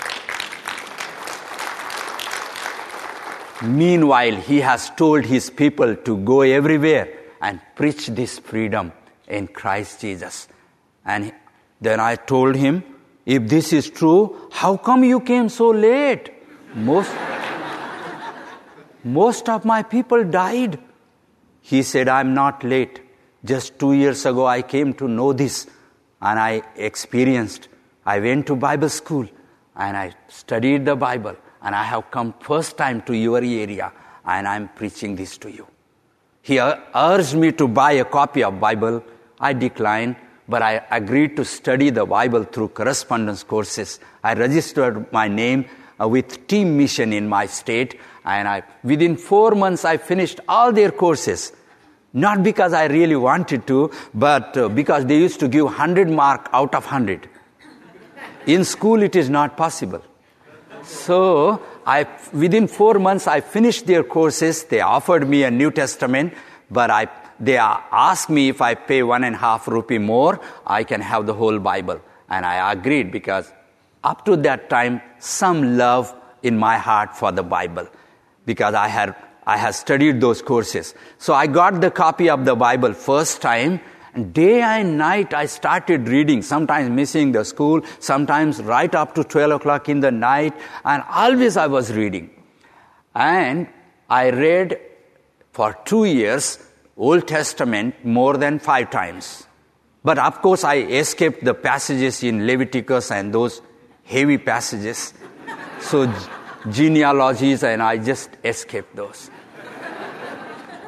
Meanwhile, 3.63 4.36
he 4.36 4.60
has 4.60 4.90
told 4.98 5.24
his 5.24 5.50
people 5.50 5.96
to 5.96 6.18
go 6.18 6.42
everywhere 6.42 7.08
and 7.42 7.62
preach 7.76 8.08
this 8.08 8.38
freedom 8.38 8.92
in 9.30 9.48
Christ 9.48 10.02
Jesus. 10.02 10.50
And 11.06 11.32
then 11.80 12.02
I 12.02 12.16
told 12.16 12.56
him, 12.56 12.84
if 13.26 13.48
this 13.48 13.72
is 13.72 13.90
true, 13.90 14.50
how 14.52 14.76
come 14.76 15.06
you 15.06 15.22
came 15.22 15.48
so 15.48 15.70
late? 15.70 16.32
Most, 16.76 17.12
most 19.13 19.50
of 19.50 19.65
my 19.65 19.84
people 19.84 20.24
died. 20.24 20.80
He 21.62 21.84
said, 21.84 22.08
I'm 22.08 22.34
not 22.34 22.63
late. 22.63 23.02
Just 23.43 23.80
two 23.80 23.93
years 23.93 24.26
ago, 24.26 24.46
I 24.46 24.62
came 24.62 24.93
to 24.96 25.08
know 25.08 25.34
this 25.34 25.67
and 26.22 26.39
I 26.39 26.62
experienced. 26.76 27.67
I 28.06 28.20
went 28.20 28.48
to 28.48 28.56
Bible 28.56 28.89
school 28.89 29.28
and 29.76 29.98
I 29.98 30.13
studied 30.28 30.86
the 30.86 30.96
Bible 30.96 31.36
and 31.62 31.76
I 31.76 31.84
have 31.84 32.10
come 32.12 32.34
first 32.39 32.78
time 32.78 33.02
to 33.04 33.13
your 33.13 33.38
area 33.38 33.91
and 34.26 34.48
I'm 34.48 34.70
preaching 34.70 35.15
this 35.15 35.38
to 35.39 35.52
you. 35.52 35.67
He 36.41 36.60
urged 36.60 37.36
me 37.36 37.52
to 37.54 37.67
buy 37.67 37.93
a 37.93 38.06
copy 38.06 38.43
of 38.43 38.60
Bible. 38.60 39.04
I 39.39 39.54
declined, 39.54 40.15
but 40.48 40.62
I 40.62 40.82
agreed 40.91 41.36
to 41.36 41.46
study 41.46 41.89
the 41.89 42.06
Bible 42.06 42.43
through 42.43 42.70
correspondence 42.70 43.43
courses. 43.43 44.00
I 44.24 44.34
registered 44.34 45.12
my 45.12 45.28
name 45.28 45.65
uh, 46.00 46.08
with 46.08 46.48
Team 46.48 46.78
Mission 46.78 47.12
in 47.13 47.28
my 47.28 47.46
state, 47.46 48.00
and 48.28 48.48
I, 48.48 48.63
within 48.84 49.16
four 49.16 49.52
months 49.52 49.86
I 49.86 49.98
finished 49.98 50.42
all 50.48 50.74
their 50.74 50.92
courses. 50.92 51.54
Not 52.13 52.44
because 52.44 52.74
I 52.74 52.88
really 52.88 53.16
wanted 53.16 53.66
to, 53.68 53.92
but 54.13 54.58
uh, 54.58 54.70
because 54.70 55.06
they 55.06 55.18
used 55.18 55.40
to 55.40 55.48
give 55.48 55.66
100 55.66 56.10
mark 56.10 56.50
out 56.52 56.76
of 56.76 56.84
100. 56.84 57.30
In 58.46 58.63
school, 58.63 59.02
it 59.04 59.16
is 59.16 59.30
not 59.30 59.56
possible. 59.58 60.02
So, 60.84 61.62
I, 61.86 62.08
within 62.34 62.68
four 62.68 62.96
months, 62.96 63.28
I 63.28 63.42
finished 63.42 63.88
their 63.88 64.04
courses. 64.04 64.63
They 64.63 64.82
offered 64.82 65.28
me 65.30 65.44
a 65.44 65.52
New 65.52 65.70
Testament, 65.72 66.34
but 66.72 66.90
I, 66.90 67.08
they 67.40 67.58
asked 67.58 68.30
me 68.30 68.50
if 68.50 68.62
I 68.62 68.74
pay 68.76 69.04
one 69.04 69.24
and 69.24 69.36
a 69.36 69.38
half 69.38 69.68
rupee 69.68 69.98
more, 69.98 70.40
I 70.66 70.84
can 70.84 71.02
have 71.02 71.28
the 71.28 71.34
whole 71.34 71.60
Bible. 71.60 72.02
And 72.30 72.46
I 72.46 72.72
agreed 72.72 73.12
because 73.12 73.52
up 74.04 74.26
to 74.26 74.38
that 74.38 74.70
time, 74.70 75.02
some 75.20 75.78
love 75.78 76.13
in 76.42 76.58
my 76.58 76.78
heart 76.78 77.16
for 77.16 77.32
the 77.32 77.44
Bible 77.44 77.88
because 78.48 78.74
I 78.74 78.88
had, 78.88 79.16
I 79.46 79.58
had 79.58 79.76
studied 79.76 80.20
those 80.20 80.42
courses. 80.42 80.96
So 81.20 81.36
I 81.36 81.46
got 81.46 81.82
the 81.82 81.92
copy 81.92 82.32
of 82.32 82.46
the 82.46 82.56
Bible 82.56 82.94
first 82.94 83.44
time 83.44 83.80
and 84.18 84.34
day 84.34 84.62
and 84.62 84.98
night 84.98 85.36
I 85.36 85.46
started 85.46 86.08
reading, 86.08 86.42
sometimes 86.42 86.90
missing 86.90 87.34
the 87.34 87.46
school, 87.46 87.82
sometimes 88.00 88.64
right 88.64 88.94
up 88.96 89.14
to 89.14 89.24
12 89.24 89.52
o'clock 89.52 89.90
in 89.90 90.00
the 90.00 90.12
night, 90.12 90.56
and 90.84 91.04
always 91.08 91.56
I 91.56 91.68
was 91.68 91.94
reading. 91.94 92.32
And 93.14 93.68
I 94.10 94.32
read 94.32 94.80
for 95.52 95.78
two 95.86 96.06
years 96.06 96.58
Old 96.98 97.28
Testament 97.28 98.04
more 98.04 98.38
than 98.38 98.58
five 98.58 98.90
times. 98.90 99.46
But 100.04 100.18
of 100.18 100.42
course, 100.42 100.64
I 100.64 100.78
escaped 100.78 101.46
the 101.46 101.54
passages 101.54 102.24
in 102.24 102.48
Leviticus 102.48 103.12
and 103.12 103.32
those 103.32 103.62
heavy 104.04 104.40
passages. 104.40 105.14
So, 105.80 106.12
genealogies, 106.70 107.63
and 107.63 107.82
I 107.82 107.98
just 107.98 108.30
escaped 108.43 108.96
those. 108.96 109.30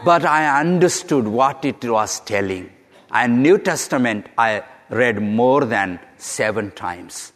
But 0.04 0.26
I 0.26 0.60
understood 0.60 1.28
what 1.28 1.66
it 1.66 1.84
was 1.84 2.22
telling. 2.22 2.72
And 3.12 3.44
New 3.44 3.58
Testament 3.58 4.28
I 4.38 4.64
read 4.90 5.22
more 5.22 5.66
than 5.66 6.00
seven 6.18 6.72
times. 6.72 7.34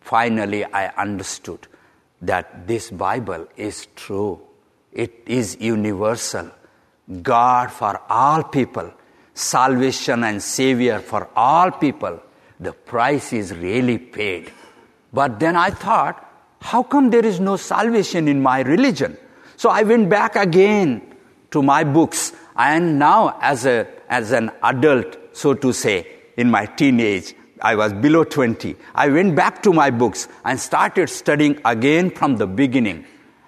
Finally, 0.00 0.64
I 0.64 0.88
understood 0.96 1.66
that 2.22 2.66
this 2.66 2.90
Bible 2.90 3.46
is 3.56 3.86
true. 3.96 4.40
It 4.92 5.22
is 5.26 5.58
universal. 5.60 6.50
God 7.22 7.70
for 7.70 8.00
all 8.08 8.42
people, 8.42 8.92
salvation 9.34 10.24
and 10.24 10.42
Savior 10.42 11.00
for 11.00 11.28
all 11.36 11.70
people. 11.70 12.22
The 12.58 12.72
price 12.72 13.32
is 13.32 13.54
really 13.54 13.98
paid. 13.98 14.50
But 15.12 15.38
then 15.38 15.56
I 15.56 15.70
thought, 15.70 16.25
how 16.60 16.82
come 16.82 17.10
there 17.10 17.24
is 17.24 17.40
no 17.40 17.56
salvation 17.56 18.28
in 18.28 18.42
my 18.42 18.60
religion? 18.60 19.16
So 19.56 19.70
I 19.70 19.82
went 19.82 20.08
back 20.08 20.36
again 20.36 21.14
to 21.50 21.62
my 21.62 21.84
books. 21.84 22.32
And 22.56 22.98
now, 22.98 23.38
as, 23.40 23.66
a, 23.66 23.86
as 24.08 24.32
an 24.32 24.50
adult, 24.62 25.16
so 25.32 25.54
to 25.54 25.72
say, 25.72 26.06
in 26.36 26.50
my 26.50 26.66
teenage, 26.66 27.34
I 27.60 27.74
was 27.74 27.92
below 27.92 28.24
20. 28.24 28.76
I 28.94 29.08
went 29.08 29.34
back 29.34 29.62
to 29.62 29.72
my 29.72 29.90
books 29.90 30.28
and 30.44 30.60
started 30.60 31.08
studying 31.08 31.60
again 31.64 32.10
from 32.10 32.36
the 32.36 32.46
beginning. 32.46 33.06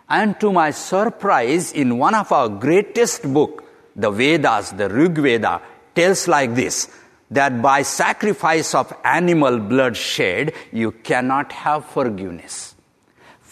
And 0.08 0.40
to 0.40 0.52
my 0.52 0.70
surprise, 0.70 1.72
in 1.72 1.98
one 1.98 2.14
of 2.14 2.32
our 2.32 2.48
greatest 2.48 3.30
book, 3.32 3.64
the 3.94 4.10
Vedas, 4.10 4.70
the 4.70 4.88
Rig 4.88 5.18
Veda, 5.18 5.60
tells 5.94 6.28
like 6.28 6.54
this 6.54 6.88
that 7.30 7.60
by 7.60 7.82
sacrifice 7.82 8.74
of 8.74 8.92
animal 9.04 9.58
blood 9.58 9.96
shed, 9.96 10.54
you 10.72 10.92
cannot 10.92 11.52
have 11.52 11.84
forgiveness. 11.84 12.74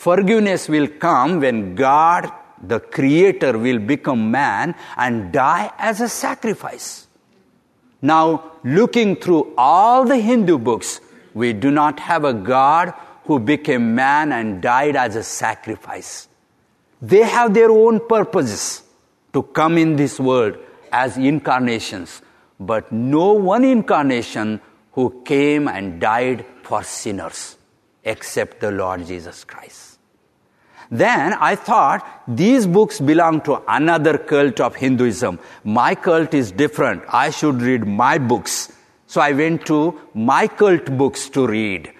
Forgiveness 0.06 0.68
will 0.68 0.86
come 0.86 1.40
when 1.40 1.74
God, 1.74 2.30
the 2.62 2.78
Creator, 2.78 3.58
will 3.58 3.80
become 3.80 4.30
man 4.30 4.76
and 4.96 5.32
die 5.32 5.72
as 5.78 6.00
a 6.00 6.08
sacrifice. 6.08 7.08
Now, 8.00 8.52
looking 8.62 9.16
through 9.16 9.52
all 9.58 10.04
the 10.04 10.18
Hindu 10.18 10.58
books, 10.58 11.00
we 11.34 11.52
do 11.52 11.72
not 11.72 11.98
have 11.98 12.24
a 12.24 12.32
God 12.32 12.94
who 13.24 13.40
became 13.40 13.96
man 13.96 14.30
and 14.30 14.62
died 14.62 14.94
as 14.94 15.16
a 15.16 15.24
sacrifice. 15.24 16.28
They 17.02 17.24
have 17.24 17.52
their 17.52 17.72
own 17.72 17.98
purposes 18.06 18.84
to 19.32 19.42
come 19.42 19.76
in 19.76 19.96
this 19.96 20.20
world 20.20 20.56
as 20.92 21.16
incarnations, 21.16 22.22
but 22.60 22.92
no 22.92 23.32
one 23.32 23.64
incarnation 23.64 24.60
who 24.92 25.20
came 25.24 25.66
and 25.66 26.00
died 26.00 26.46
for 26.62 26.84
sinners 26.84 27.56
except 28.04 28.60
the 28.60 28.70
Lord 28.70 29.04
Jesus 29.04 29.42
Christ. 29.42 29.85
Then 30.90 31.34
I 31.34 31.56
thought 31.56 32.06
these 32.28 32.66
books 32.66 33.00
belong 33.00 33.40
to 33.42 33.62
another 33.68 34.18
cult 34.18 34.60
of 34.60 34.76
Hinduism. 34.76 35.38
My 35.64 35.94
cult 35.94 36.34
is 36.34 36.52
different. 36.52 37.02
I 37.08 37.30
should 37.30 37.60
read 37.62 37.86
my 37.86 38.18
books. 38.18 38.72
So 39.06 39.20
I 39.20 39.32
went 39.32 39.66
to 39.66 40.00
my 40.14 40.46
cult 40.46 40.96
books 40.96 41.28
to 41.30 41.46
read. 41.46 41.92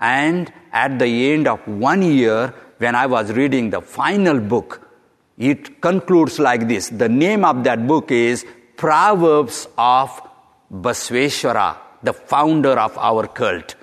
And 0.00 0.52
at 0.72 0.98
the 0.98 1.32
end 1.32 1.46
of 1.46 1.66
one 1.66 2.02
year, 2.02 2.54
when 2.78 2.94
I 2.94 3.06
was 3.06 3.32
reading 3.32 3.70
the 3.70 3.80
final 3.80 4.40
book, 4.40 4.80
it 5.38 5.80
concludes 5.80 6.38
like 6.38 6.68
this. 6.68 6.88
The 6.88 7.08
name 7.08 7.44
of 7.44 7.64
that 7.64 7.86
book 7.86 8.10
is 8.10 8.44
Proverbs 8.76 9.68
of 9.78 10.20
Basveshwara, 10.72 11.76
the 12.02 12.12
founder 12.12 12.78
of 12.78 12.96
our 12.98 13.26
cult. 13.26 13.74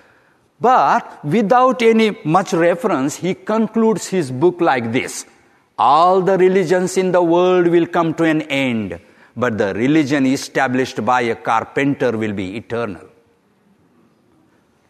But 0.62 1.26
without 1.26 1.82
any 1.82 2.16
much 2.24 2.54
reference, 2.54 3.16
he 3.16 3.34
concludes 3.34 4.08
his 4.08 4.32
book 4.32 4.62
like 4.62 4.92
this 4.92 5.26
All 5.78 6.22
the 6.22 6.38
religions 6.38 6.98
in 6.98 7.12
the 7.12 7.24
world 7.24 7.68
will 7.68 7.88
come 7.88 8.14
to 8.16 8.24
an 8.24 8.44
end, 8.44 9.00
but 9.36 9.58
the 9.58 9.74
religion 9.74 10.28
established 10.28 11.04
by 11.04 11.22
a 11.22 11.36
carpenter 11.36 12.16
will 12.16 12.34
be 12.34 12.56
eternal. 12.58 13.08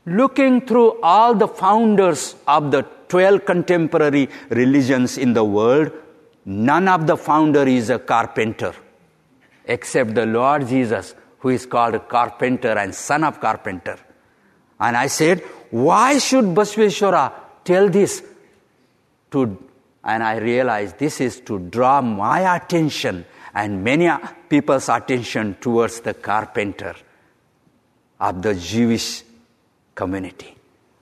Looking 0.05 0.65
through 0.65 0.99
all 1.01 1.35
the 1.35 1.47
founders 1.47 2.35
of 2.47 2.71
the 2.71 2.81
12 3.07 3.45
contemporary 3.45 4.29
religions 4.49 5.17
in 5.17 5.31
the 5.33 5.45
world, 5.45 5.91
none 6.43 6.89
of 6.89 7.07
the 7.07 7.15
founder 7.15 7.65
is 7.65 7.89
a 7.89 7.99
carpenter, 7.99 8.73
except 9.65 10.15
the 10.15 10.25
Lord 10.25 10.67
Jesus, 10.67 11.15
who 11.39 11.49
is 11.49 11.65
called 11.65 11.95
a 11.95 11.99
carpenter 11.99 12.77
and 12.77 12.93
son 12.93 13.23
of 13.23 13.39
carpenter. 13.39 13.97
And 14.79 14.97
I 14.97 15.07
said, 15.07 15.43
why 15.71 16.19
should 16.19 16.45
Basveshwara 16.45 17.33
tell 17.63 17.89
this 17.89 18.23
to, 19.31 19.57
and 20.03 20.23
I 20.23 20.37
realized 20.37 20.99
this 20.99 21.21
is 21.21 21.39
to 21.41 21.59
draw 21.59 22.01
my 22.01 22.55
attention 22.55 23.25
and 23.53 23.83
many 23.83 24.09
people's 24.49 24.89
attention 24.89 25.55
towards 25.59 26.01
the 26.01 26.13
carpenter 26.13 26.95
of 28.19 28.41
the 28.41 28.55
Jewish 28.55 29.23
community. 29.95 30.55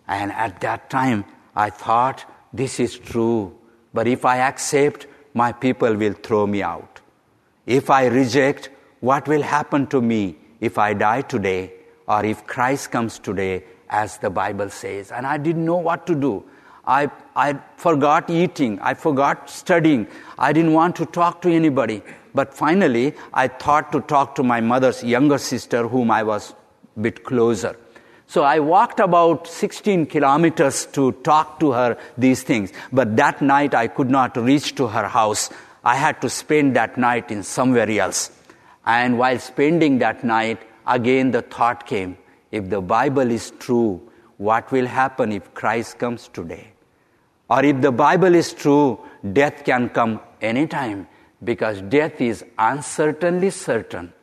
And 0.08 0.32
at 0.32 0.62
that 0.62 0.90
time, 0.90 1.26
I 1.56 1.70
thought, 1.70 2.26
this 2.54 2.80
is 2.80 2.98
true. 2.98 3.56
But 3.94 4.08
if 4.08 4.26
I 4.26 4.38
accept, 4.38 5.08
my 5.34 5.52
people 5.52 5.96
will 5.96 6.14
throw 6.14 6.48
me 6.48 6.64
out. 6.64 7.02
If 7.66 7.90
I 7.90 8.08
reject, 8.08 8.70
what 9.00 9.28
will 9.28 9.44
happen 9.44 9.88
to 9.88 10.02
me 10.02 10.38
if 10.60 10.78
I 10.78 10.94
die 10.94 11.22
today 11.22 11.74
or 12.08 12.26
if 12.26 12.48
Christ 12.48 12.92
comes 12.92 13.20
today, 13.20 13.64
as 13.90 14.18
the 14.20 14.30
Bible 14.30 14.70
says? 14.70 15.12
And 15.12 15.26
I 15.26 15.38
didn't 15.38 15.66
know 15.66 15.78
what 15.78 16.08
to 16.08 16.16
do. 16.16 16.44
I, 16.86 17.12
I 17.36 17.60
forgot 17.78 18.30
eating. 18.30 18.80
I 18.80 18.94
forgot 18.94 19.50
studying. 19.50 20.08
I 20.38 20.54
didn't 20.54 20.74
want 20.74 20.96
to 20.98 21.06
talk 21.06 21.42
to 21.44 21.50
anybody. 21.50 22.02
But 22.34 22.54
finally, 22.54 23.14
I 23.34 23.48
thought 23.48 23.92
to 23.92 24.02
talk 24.02 24.36
to 24.36 24.44
my 24.44 24.62
mother's 24.62 25.04
younger 25.04 25.38
sister, 25.38 25.88
whom 25.88 26.10
I 26.10 26.24
was 26.24 26.54
a 26.98 27.00
bit 27.00 27.24
closer. 27.24 27.76
So 28.28 28.44
I 28.44 28.60
walked 28.60 29.00
about 29.00 29.48
16 29.48 30.06
kilometers 30.06 30.86
to 30.88 31.12
talk 31.24 31.60
to 31.60 31.72
her 31.72 31.98
these 32.18 32.44
things. 32.44 32.72
But 32.92 33.18
that 33.18 33.42
night 33.42 33.74
I 33.74 33.88
could 33.88 34.10
not 34.10 34.38
reach 34.38 34.76
to 34.76 34.88
her 34.88 35.08
house. 35.08 35.50
I 35.84 35.96
had 35.96 36.22
to 36.22 36.30
spend 36.30 36.76
that 36.76 36.98
night 36.98 37.32
in 37.32 37.44
somewhere 37.44 37.90
else. 37.90 38.32
And 38.86 39.18
while 39.18 39.40
spending 39.40 40.00
that 40.00 40.24
night, 40.24 40.60
again 40.86 41.32
the 41.32 41.42
thought 41.42 41.86
came 41.86 42.18
if 42.52 42.70
the 42.70 42.82
Bible 42.82 43.32
is 43.32 43.52
true, 43.60 44.02
what 44.38 44.72
will 44.72 44.88
happen 44.88 45.32
if 45.32 45.54
Christ 45.54 46.00
comes 46.00 46.28
today? 46.28 46.72
Or 47.50 47.64
if 47.64 47.82
the 47.82 47.92
Bible 47.92 48.36
is 48.36 48.54
true, 48.54 49.00
death 49.34 49.64
can 49.66 49.90
come 49.90 50.20
anytime 50.42 51.08
because 51.44 51.82
death 51.82 52.22
is 52.22 52.46
uncertainly 52.58 53.50
certain. 53.50 54.14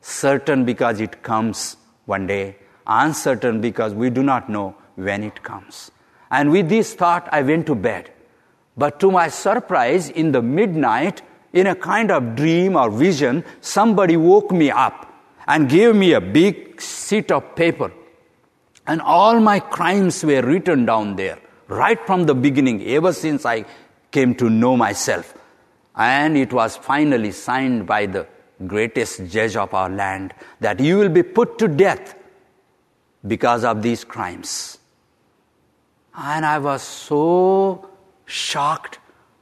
Certain 0.00 0.64
because 0.64 1.00
it 1.00 1.22
comes 1.22 1.76
one 2.04 2.26
day 2.26 2.56
uncertain 2.86 3.60
because 3.60 3.94
we 3.94 4.10
do 4.10 4.22
not 4.22 4.48
know 4.48 4.74
when 4.96 5.22
it 5.22 5.42
comes. 5.42 5.90
And 6.30 6.50
with 6.50 6.68
this 6.68 6.94
thought, 6.94 7.28
I 7.32 7.42
went 7.42 7.66
to 7.66 7.74
bed. 7.74 8.10
But 8.76 8.98
to 9.00 9.10
my 9.10 9.28
surprise, 9.28 10.10
in 10.10 10.32
the 10.32 10.42
midnight, 10.42 11.22
in 11.52 11.68
a 11.68 11.74
kind 11.74 12.10
of 12.10 12.34
dream 12.34 12.76
or 12.76 12.90
vision, 12.90 13.44
somebody 13.60 14.16
woke 14.16 14.50
me 14.50 14.70
up 14.70 15.12
and 15.46 15.68
gave 15.68 15.94
me 15.94 16.12
a 16.12 16.20
big 16.20 16.63
sheet 16.80 17.30
of 17.30 17.54
paper. 17.54 17.92
And 18.86 19.00
all 19.00 19.40
my 19.40 19.60
crimes 19.60 20.24
were 20.24 20.42
written 20.42 20.84
down 20.84 21.16
there, 21.16 21.38
right 21.68 21.98
from 22.06 22.24
the 22.24 22.34
beginning, 22.34 22.82
ever 22.86 23.12
since 23.12 23.46
I 23.46 23.64
came 24.10 24.34
to 24.36 24.50
know 24.50 24.76
myself. 24.76 25.34
And 25.96 26.36
it 26.36 26.52
was 26.52 26.76
finally 26.76 27.32
signed 27.32 27.86
by 27.86 28.06
the 28.06 28.26
greatest 28.66 29.26
judge 29.26 29.56
of 29.56 29.72
our 29.74 29.88
land 29.88 30.34
that 30.60 30.80
you 30.80 30.98
will 30.98 31.08
be 31.08 31.22
put 31.22 31.58
to 31.58 31.68
death 31.68 32.14
because 33.26 33.64
of 33.64 33.82
these 33.82 34.04
crimes. 34.04 34.78
And 36.16 36.44
I 36.44 36.58
was 36.58 36.82
so 36.82 37.88
shocked. 38.26 38.98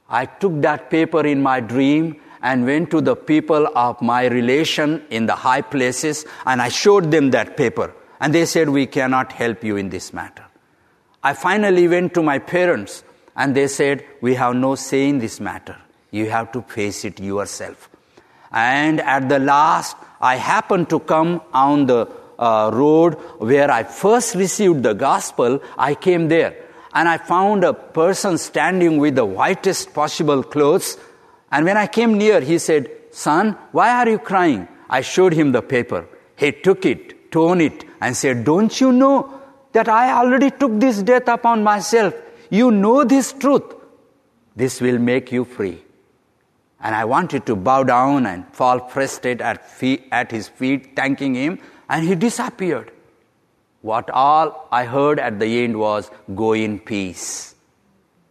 I 0.09 0.25
took 0.25 0.61
that 0.61 0.89
paper 0.89 1.25
in 1.25 1.41
my 1.41 1.59
dream 1.59 2.19
and 2.43 2.65
went 2.65 2.91
to 2.91 3.01
the 3.01 3.15
people 3.15 3.67
of 3.75 3.99
my 4.01 4.27
relation 4.27 5.01
in 5.09 5.25
the 5.25 5.35
high 5.35 5.61
places 5.61 6.25
and 6.45 6.61
I 6.61 6.69
showed 6.69 7.09
them 7.09 7.31
that 7.31 7.57
paper. 7.57 7.93
And 8.19 8.35
they 8.35 8.45
said, 8.45 8.69
We 8.69 8.85
cannot 8.85 9.31
help 9.31 9.63
you 9.63 9.77
in 9.77 9.89
this 9.89 10.13
matter. 10.13 10.45
I 11.23 11.33
finally 11.33 11.87
went 11.87 12.13
to 12.13 12.21
my 12.21 12.37
parents 12.37 13.03
and 13.35 13.55
they 13.55 13.67
said, 13.67 14.05
We 14.21 14.35
have 14.35 14.55
no 14.55 14.75
say 14.75 15.09
in 15.09 15.19
this 15.19 15.39
matter. 15.39 15.77
You 16.11 16.29
have 16.29 16.51
to 16.51 16.61
face 16.61 17.05
it 17.05 17.19
yourself. 17.19 17.89
And 18.51 19.01
at 19.01 19.29
the 19.29 19.39
last, 19.39 19.97
I 20.21 20.35
happened 20.35 20.89
to 20.91 20.99
come 20.99 21.41
on 21.53 21.87
the 21.87 22.07
uh, 22.37 22.69
road 22.73 23.13
where 23.39 23.71
I 23.71 23.83
first 23.83 24.35
received 24.35 24.83
the 24.83 24.93
gospel, 24.93 25.61
I 25.77 25.95
came 25.95 26.27
there 26.27 26.55
and 26.93 27.09
I 27.09 27.17
found 27.17 27.63
a 27.63 27.73
person 27.73 28.37
standing 28.37 28.97
with 28.99 29.15
the 29.15 29.25
whitest 29.25 29.93
possible 29.93 30.43
clothes. 30.43 30.97
And 31.53 31.65
when 31.65 31.77
I 31.77 31.85
came 31.85 32.17
near, 32.17 32.41
he 32.41 32.57
said, 32.57 32.89
Son, 33.11 33.55
why 33.71 33.91
are 33.99 34.09
you 34.09 34.17
crying? 34.17 34.67
I 34.89 35.01
showed 35.01 35.33
him 35.33 35.51
the 35.51 35.61
paper. 35.61 36.07
He 36.35 36.51
took 36.51 36.83
it, 36.83 37.31
torn 37.31 37.61
it, 37.61 37.85
and 38.01 38.17
said, 38.17 38.43
Don't 38.43 38.81
you 38.81 38.91
know 38.91 39.39
that 39.71 39.87
I 39.87 40.11
already 40.13 40.49
took 40.49 40.79
this 40.79 41.03
death 41.03 41.27
upon 41.27 41.61
myself? 41.61 42.15
You 42.49 42.71
know 42.71 43.03
this 43.03 43.33
truth. 43.33 43.75
This 44.55 44.81
will 44.81 44.97
make 44.97 45.31
you 45.31 45.45
free. 45.45 45.77
And 46.81 46.95
I 46.95 47.05
wanted 47.05 47.45
to 47.45 47.55
bow 47.55 47.83
down 47.83 48.25
and 48.25 48.47
fall 48.51 48.79
prostrate 48.79 49.39
at, 49.39 49.61
at 50.11 50.31
his 50.31 50.47
feet, 50.47 50.95
thanking 50.95 51.35
him 51.35 51.59
and 51.87 52.03
he 52.03 52.15
disappeared. 52.15 52.91
What 53.81 54.09
all 54.09 54.67
I 54.71 54.85
heard 54.85 55.19
at 55.19 55.39
the 55.39 55.63
end 55.63 55.77
was, 55.77 56.09
Go 56.33 56.53
in 56.53 56.79
peace. 56.79 57.53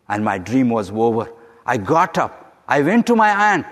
And 0.09 0.25
my 0.25 0.39
dream 0.39 0.71
was 0.71 0.91
over. 0.91 1.31
I 1.65 1.77
got 1.77 2.19
up. 2.19 2.42
I 2.75 2.81
went 2.81 3.07
to 3.09 3.17
my 3.17 3.31
aunt 3.53 3.67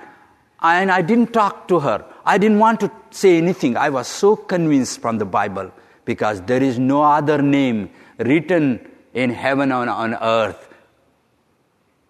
and 0.60 0.90
I 0.90 1.00
didn't 1.00 1.32
talk 1.32 1.68
to 1.68 1.80
her. 1.80 2.04
I 2.24 2.36
didn't 2.36 2.58
want 2.58 2.80
to 2.80 2.90
say 3.10 3.38
anything. 3.38 3.76
I 3.76 3.88
was 3.88 4.06
so 4.06 4.36
convinced 4.36 5.00
from 5.00 5.16
the 5.16 5.24
Bible 5.24 5.72
because 6.04 6.42
there 6.42 6.62
is 6.62 6.78
no 6.78 7.02
other 7.02 7.40
name 7.40 7.90
written 8.18 8.64
in 9.14 9.30
heaven 9.30 9.72
or 9.72 9.88
on 9.88 10.14
earth 10.14 10.68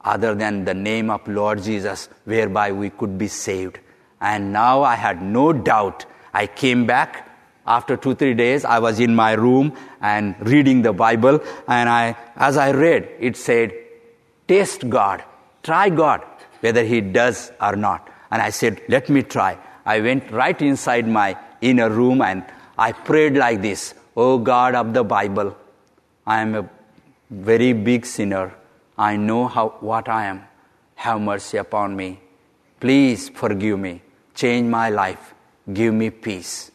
other 0.00 0.35
than 0.35 0.64
the 0.64 0.74
name 0.74 1.11
of 1.11 1.29
Lord 1.29 1.62
Jesus 1.62 2.09
whereby 2.24 2.72
we 2.72 2.90
could 2.90 3.16
be 3.18 3.29
saved. 3.29 3.79
And 4.20 4.53
now 4.53 4.83
I 4.83 4.96
had 4.96 5.22
no 5.22 5.53
doubt. 5.53 6.07
I 6.35 6.48
came 6.48 6.87
back 6.87 7.31
after 7.66 7.96
two, 7.96 8.16
three 8.16 8.35
days, 8.35 8.64
I 8.64 8.81
was 8.81 8.98
in 8.98 9.14
my 9.14 9.33
room 9.35 9.76
and 10.00 10.35
reading 10.40 10.83
the 10.83 10.92
Bible, 10.92 11.40
and 11.68 11.88
I, 11.88 12.16
as 12.35 12.57
I 12.57 12.72
read, 12.72 13.09
it 13.20 13.37
said, 13.37 13.72
Taste 14.48 14.88
God, 14.88 15.22
try 15.62 15.88
God, 15.88 16.24
whether 16.61 16.85
He 16.85 17.01
does 17.01 17.53
or 17.61 17.77
not. 17.77 18.09
And 18.31 18.40
I 18.42 18.51
said, 18.51 18.83
Let 18.88 19.09
me 19.09 19.23
try. 19.23 19.59
I 19.85 20.01
went 20.01 20.31
right 20.31 20.61
inside 20.61 21.09
my 21.09 21.37
inner 21.61 21.90
room 21.90 22.23
and 22.23 22.44
I 22.79 22.92
prayed 22.92 23.37
like 23.37 23.62
this 23.62 23.94
Oh 24.16 24.38
God 24.38 24.75
of 24.75 24.92
the 24.94 25.05
Bible, 25.05 25.57
I 26.27 26.40
am 26.40 26.55
a 26.55 26.68
very 27.31 27.73
big 27.73 28.07
sinner. 28.07 28.55
I 28.99 29.16
know 29.16 29.46
how, 29.46 29.70
what 29.81 30.09
I 30.09 30.27
am. 30.27 30.44
Have 30.96 31.20
mercy 31.20 31.57
upon 31.57 31.96
me. 31.96 32.20
Please 32.79 33.31
forgive 33.31 33.79
me. 33.79 34.03
Change 34.35 34.68
my 34.68 34.90
life. 34.90 35.35
Give 35.73 35.94
me 35.94 36.11
peace 36.11 36.70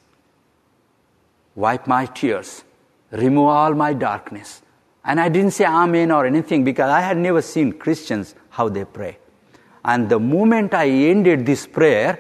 wipe 1.56 1.88
my 1.88 2.06
tears, 2.06 2.64
remove 3.12 3.48
all 3.48 3.74
my 3.74 3.94
darkness. 3.94 4.62
And 5.04 5.20
I 5.20 5.30
didn't 5.30 5.52
say 5.52 5.66
Amen 5.66 6.12
or 6.12 6.26
anything 6.26 6.64
because 6.64 6.90
I 6.90 7.02
had 7.02 7.18
never 7.18 7.42
seen 7.42 7.74
Christians 7.74 8.36
how 8.50 8.70
they 8.70 8.86
pray. 8.86 9.18
And 9.86 10.10
the 10.10 10.20
moment 10.20 10.74
I 10.74 10.90
ended 10.90 11.46
this 11.46 11.68
prayer, 11.68 12.20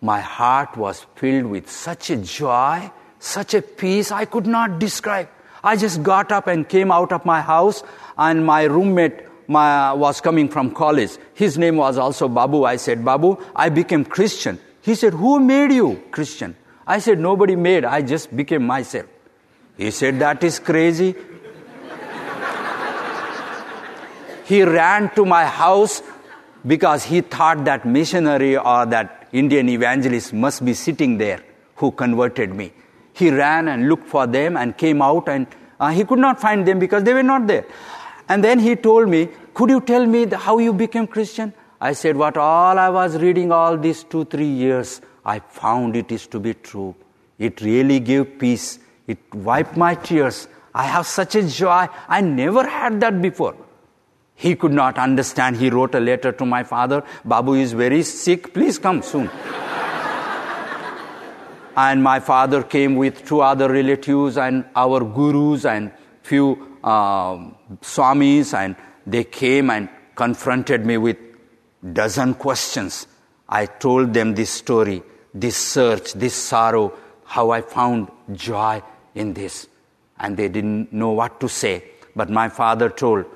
my 0.00 0.20
heart 0.20 0.76
was 0.76 1.04
filled 1.16 1.46
with 1.46 1.68
such 1.68 2.08
a 2.10 2.16
joy, 2.16 2.90
such 3.18 3.54
a 3.54 3.62
peace 3.62 4.12
I 4.12 4.24
could 4.26 4.46
not 4.46 4.78
describe. 4.78 5.28
I 5.64 5.76
just 5.76 6.04
got 6.04 6.30
up 6.30 6.46
and 6.46 6.68
came 6.68 6.92
out 6.92 7.12
of 7.12 7.24
my 7.24 7.40
house, 7.40 7.82
and 8.16 8.46
my 8.46 8.62
roommate 8.62 9.22
my, 9.48 9.92
was 9.92 10.20
coming 10.20 10.48
from 10.48 10.72
college. 10.72 11.18
His 11.34 11.58
name 11.58 11.76
was 11.76 11.98
also 11.98 12.28
Babu. 12.28 12.62
I 12.62 12.76
said, 12.76 13.04
Babu, 13.04 13.36
I 13.54 13.68
became 13.68 14.04
Christian. 14.04 14.60
He 14.82 14.94
said, 14.94 15.14
Who 15.14 15.40
made 15.40 15.72
you 15.72 16.00
Christian? 16.12 16.56
I 16.86 17.00
said, 17.00 17.18
Nobody 17.18 17.56
made, 17.56 17.84
I 17.84 18.02
just 18.02 18.34
became 18.36 18.64
myself. 18.64 19.06
He 19.76 19.90
said, 19.90 20.20
That 20.20 20.44
is 20.44 20.60
crazy. 20.60 21.16
He 24.44 24.62
ran 24.62 25.14
to 25.14 25.24
my 25.24 25.44
house 25.44 26.02
because 26.66 27.04
he 27.04 27.20
thought 27.20 27.64
that 27.64 27.84
missionary 27.84 28.56
or 28.56 28.86
that 28.86 29.28
Indian 29.32 29.68
evangelist 29.68 30.32
must 30.32 30.64
be 30.64 30.74
sitting 30.74 31.18
there 31.18 31.40
who 31.76 31.90
converted 31.90 32.54
me. 32.54 32.72
He 33.12 33.30
ran 33.30 33.68
and 33.68 33.88
looked 33.88 34.06
for 34.06 34.26
them 34.26 34.56
and 34.56 34.76
came 34.76 35.02
out 35.02 35.28
and 35.28 35.46
uh, 35.80 35.90
he 35.90 36.04
could 36.04 36.18
not 36.18 36.40
find 36.40 36.66
them 36.66 36.78
because 36.78 37.02
they 37.02 37.12
were 37.12 37.22
not 37.22 37.46
there. 37.46 37.66
And 38.28 38.42
then 38.42 38.58
he 38.58 38.76
told 38.76 39.08
me, 39.08 39.28
Could 39.54 39.70
you 39.70 39.80
tell 39.80 40.06
me 40.06 40.26
how 40.26 40.58
you 40.58 40.72
became 40.72 41.06
Christian? 41.06 41.52
I 41.80 41.92
said, 41.92 42.16
What 42.16 42.36
all 42.36 42.78
I 42.78 42.88
was 42.88 43.16
reading 43.16 43.50
all 43.50 43.76
these 43.76 44.04
two, 44.04 44.24
three 44.24 44.46
years 44.46 45.00
I 45.24 45.40
found 45.40 45.96
it 45.96 46.10
is 46.10 46.26
to 46.28 46.40
be 46.40 46.54
true. 46.54 46.94
It 47.38 47.60
really 47.60 48.00
gave 48.00 48.38
peace. 48.38 48.78
It 49.06 49.18
wiped 49.34 49.76
my 49.76 49.94
tears. 49.94 50.48
I 50.74 50.84
have 50.84 51.06
such 51.06 51.34
a 51.34 51.42
joy. 51.46 51.88
I 52.08 52.20
never 52.20 52.66
had 52.66 53.00
that 53.00 53.20
before. 53.20 53.56
He 54.42 54.56
could 54.56 54.72
not 54.72 54.98
understand. 54.98 55.56
He 55.56 55.70
wrote 55.70 55.94
a 55.94 56.00
letter 56.00 56.32
to 56.32 56.44
my 56.44 56.64
father 56.64 57.04
Babu 57.24 57.54
is 57.54 57.74
very 57.74 58.02
sick. 58.02 58.52
Please 58.52 58.76
come 58.76 59.00
soon. 59.02 59.28
and 61.76 62.02
my 62.02 62.18
father 62.18 62.64
came 62.64 62.96
with 62.96 63.24
two 63.24 63.40
other 63.40 63.72
relatives 63.72 64.36
and 64.36 64.64
our 64.74 65.04
gurus 65.04 65.64
and 65.64 65.92
few 66.24 66.76
uh, 66.82 67.36
swamis, 67.82 68.52
and 68.52 68.74
they 69.06 69.22
came 69.22 69.70
and 69.70 69.88
confronted 70.16 70.84
me 70.84 70.96
with 70.96 71.18
dozen 71.92 72.34
questions. 72.34 73.06
I 73.48 73.66
told 73.66 74.12
them 74.12 74.34
this 74.34 74.50
story, 74.50 75.04
this 75.32 75.56
search, 75.56 76.14
this 76.14 76.34
sorrow, 76.34 76.92
how 77.24 77.50
I 77.50 77.60
found 77.60 78.10
joy 78.32 78.82
in 79.14 79.34
this. 79.34 79.68
And 80.18 80.36
they 80.36 80.48
didn't 80.48 80.92
know 80.92 81.10
what 81.10 81.38
to 81.42 81.48
say. 81.48 81.84
But 82.16 82.28
my 82.28 82.48
father 82.48 82.90
told, 82.90 83.26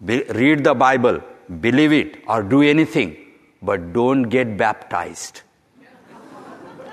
read 0.00 0.64
the 0.64 0.74
Bible, 0.74 1.20
believe 1.60 1.92
it, 1.92 2.22
or 2.26 2.42
do 2.42 2.62
anything, 2.62 3.16
but 3.62 3.92
don't 3.92 4.24
get 4.24 4.56
baptized. 4.56 5.42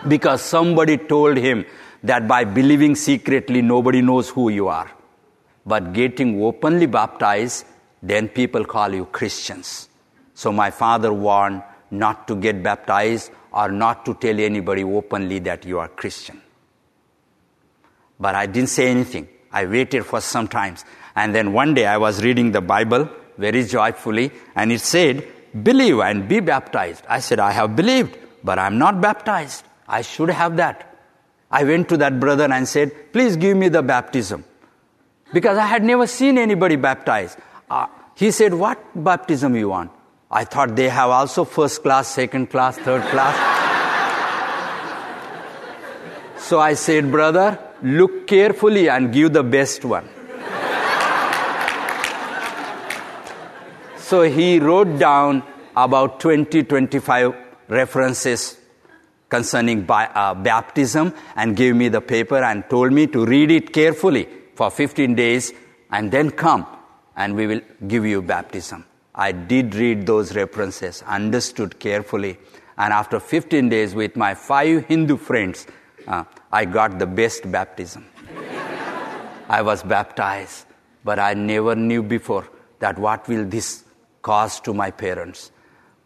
because 0.08 0.42
somebody 0.42 0.98
told 0.98 1.38
him 1.38 1.66
that 2.04 2.28
by 2.28 2.44
believing 2.44 2.96
secretly, 2.96 3.62
nobody 3.62 4.02
knows 4.02 4.30
who 4.30 4.50
you 4.50 4.68
are. 4.68 4.92
But 5.66 5.94
getting 5.94 6.44
openly 6.44 6.86
baptized, 6.86 7.66
then 8.02 8.28
people 8.28 8.66
call 8.66 8.94
you 8.94 9.06
Christians. 9.06 9.88
So 10.34 10.52
my 10.52 10.72
father 10.72 11.14
warned 11.14 11.64
not 11.90 12.28
to 12.28 12.36
get 12.36 12.62
baptized 12.62 13.32
or 13.52 13.72
not 13.72 14.06
to 14.06 14.14
tell 14.16 14.40
anybody 14.40 14.84
openly 14.84 15.40
that 15.40 15.66
you 15.66 15.80
are 15.80 15.88
Christian. 15.88 16.42
But 18.20 18.36
I 18.36 18.46
didn't 18.48 18.70
say 18.70 18.90
anything. 18.90 19.28
I 19.52 19.66
waited 19.66 20.06
for 20.06 20.20
some 20.20 20.48
times. 20.48 20.84
And 21.16 21.34
then 21.34 21.54
one 21.54 21.74
day 21.74 21.86
I 21.86 21.98
was 21.98 22.24
reading 22.24 22.52
the 22.52 22.62
Bible 22.62 23.10
very 23.38 23.64
joyfully, 23.64 24.32
and 24.56 24.72
it 24.72 24.82
said, 24.82 25.28
Believe 25.62 26.00
and 26.00 26.28
be 26.28 26.40
baptized. 26.40 27.04
I 27.08 27.20
said, 27.20 27.40
I 27.40 27.52
have 27.52 27.76
believed, 27.76 28.18
but 28.44 28.58
I'm 28.58 28.78
not 28.80 29.00
baptized. 29.02 29.64
I 29.88 30.02
should 30.02 30.30
have 30.30 30.58
that. 30.58 30.90
I 31.52 31.64
went 31.64 31.90
to 31.90 31.98
that 31.98 32.20
brother 32.20 32.52
and 32.52 32.68
said, 32.68 33.14
Please 33.14 33.38
give 33.38 33.56
me 33.56 33.70
the 33.70 33.84
baptism. 33.84 34.44
Because 35.32 35.58
I 35.58 35.68
had 35.68 35.84
never 35.84 36.08
seen 36.08 36.38
anybody 36.40 36.76
baptized. 36.76 37.38
Uh, 37.70 37.88
he 38.16 38.32
said, 38.32 38.54
What 38.54 38.80
baptism 38.96 39.56
you 39.56 39.70
want? 39.70 39.92
I 40.32 40.46
thought 40.46 40.76
they 40.76 40.90
have 40.90 41.12
also 41.12 41.46
first 41.46 41.84
class, 41.84 42.08
second 42.08 42.50
class, 42.50 42.78
third 42.78 43.04
class. 43.04 43.36
so 46.40 46.60
I 46.60 46.74
said, 46.74 47.12
Brother, 47.12 47.60
look 47.84 48.26
carefully 48.26 48.90
and 48.90 49.14
give 49.14 49.34
the 49.34 49.44
best 49.44 49.86
one. 49.86 50.10
So 54.14 54.22
he 54.22 54.60
wrote 54.60 55.00
down 55.00 55.42
about 55.76 56.20
20, 56.20 56.64
25 56.66 57.34
references 57.68 58.60
concerning 59.28 59.90
uh, 59.90 60.36
baptism 60.36 61.12
and 61.36 61.56
gave 61.56 61.76
me 61.76 61.88
the 61.90 62.00
paper 62.00 62.38
and 62.38 62.64
told 62.70 62.94
me 62.94 63.08
to 63.08 63.26
read 63.26 63.50
it 63.50 63.74
carefully 63.74 64.28
for 64.54 64.70
15 64.70 65.16
days 65.16 65.52
and 65.90 66.12
then 66.12 66.30
come 66.30 66.64
and 67.16 67.36
we 67.36 67.48
will 67.48 67.62
give 67.88 68.06
you 68.06 68.22
baptism. 68.22 68.86
I 69.16 69.32
did 69.32 69.74
read 69.74 70.06
those 70.06 70.36
references, 70.36 71.02
understood 71.08 71.80
carefully, 71.80 72.38
and 72.78 72.94
after 72.94 73.20
15 73.20 73.68
days 73.70 73.96
with 73.96 74.16
my 74.16 74.36
five 74.36 74.86
Hindu 74.86 75.18
friends, 75.18 75.66
uh, 76.08 76.24
I 76.52 76.66
got 76.66 77.00
the 77.00 77.08
best 77.08 77.52
baptism. 77.52 78.06
I 79.50 79.64
was 79.64 79.82
baptized, 79.82 80.68
but 81.04 81.18
I 81.18 81.34
never 81.34 81.76
knew 81.76 82.04
before 82.04 82.48
that 82.78 83.00
what 83.00 83.28
will 83.28 83.46
this 83.46 83.83
cause 84.24 84.60
to 84.62 84.74
my 84.74 84.90
parents. 84.90 85.52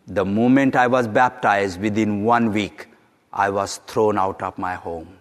The 0.08 0.26
moment 0.26 0.76
I 0.76 0.88
was 0.88 1.08
baptized, 1.08 1.80
within 1.80 2.24
one 2.26 2.52
week, 2.52 2.90
I 3.32 3.50
was 3.50 3.78
thrown 3.88 4.18
out 4.18 4.44
of 4.44 4.58
my 4.58 4.76
home, 4.76 5.18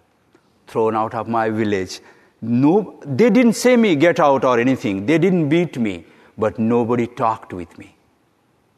thrown 0.67 0.95
out 0.95 1.13
of 1.13 1.29
my 1.29 1.49
village. 1.49 2.01
No, 2.41 2.99
they 3.05 3.29
didn't 3.29 3.53
say 3.53 3.77
me 3.77 3.95
get 3.95 4.19
out 4.19 4.43
or 4.43 4.59
anything. 4.59 5.05
They 5.05 5.17
didn't 5.17 5.49
beat 5.49 5.77
me 5.77 6.05
but 6.37 6.59
nobody 6.59 7.07
talked 7.07 7.53
with 7.53 7.77
me. 7.77 7.95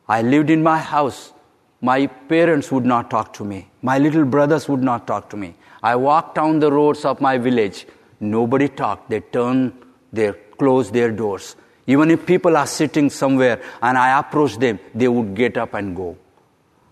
I 0.08 0.21
lived 0.21 0.49
in 0.49 0.63
my 0.63 0.77
house. 0.77 1.34
My 1.82 2.08
parents 2.08 2.71
would 2.71 2.86
not 2.86 3.10
talk 3.10 3.34
to 3.34 3.45
me. 3.45 3.69
My 3.82 3.99
little 3.99 4.25
brothers 4.25 4.67
would 4.69 4.82
not 4.82 5.05
talk 5.05 5.29
to 5.32 5.38
me. 5.38 5.55
I 5.84 5.95
walked 5.95 6.36
down 6.36 6.60
the 6.60 6.71
roads 6.71 7.05
of 7.05 7.21
my 7.21 7.38
village. 7.38 7.86
Nobody 8.19 8.67
talked. 8.67 9.10
They 9.10 9.19
turned 9.19 9.73
their, 10.12 10.34
closed 10.58 10.93
their 10.93 11.12
doors. 11.12 11.55
Even 11.93 12.12
if 12.12 12.25
people 12.32 12.56
are 12.56 12.67
sitting 12.67 13.10
somewhere 13.10 13.60
and 13.82 13.97
I 13.97 14.19
approach 14.19 14.58
them, 14.63 14.80
they 14.93 15.08
would 15.08 15.34
get 15.34 15.58
up 15.58 15.73
and 15.73 15.95
go. 15.95 16.17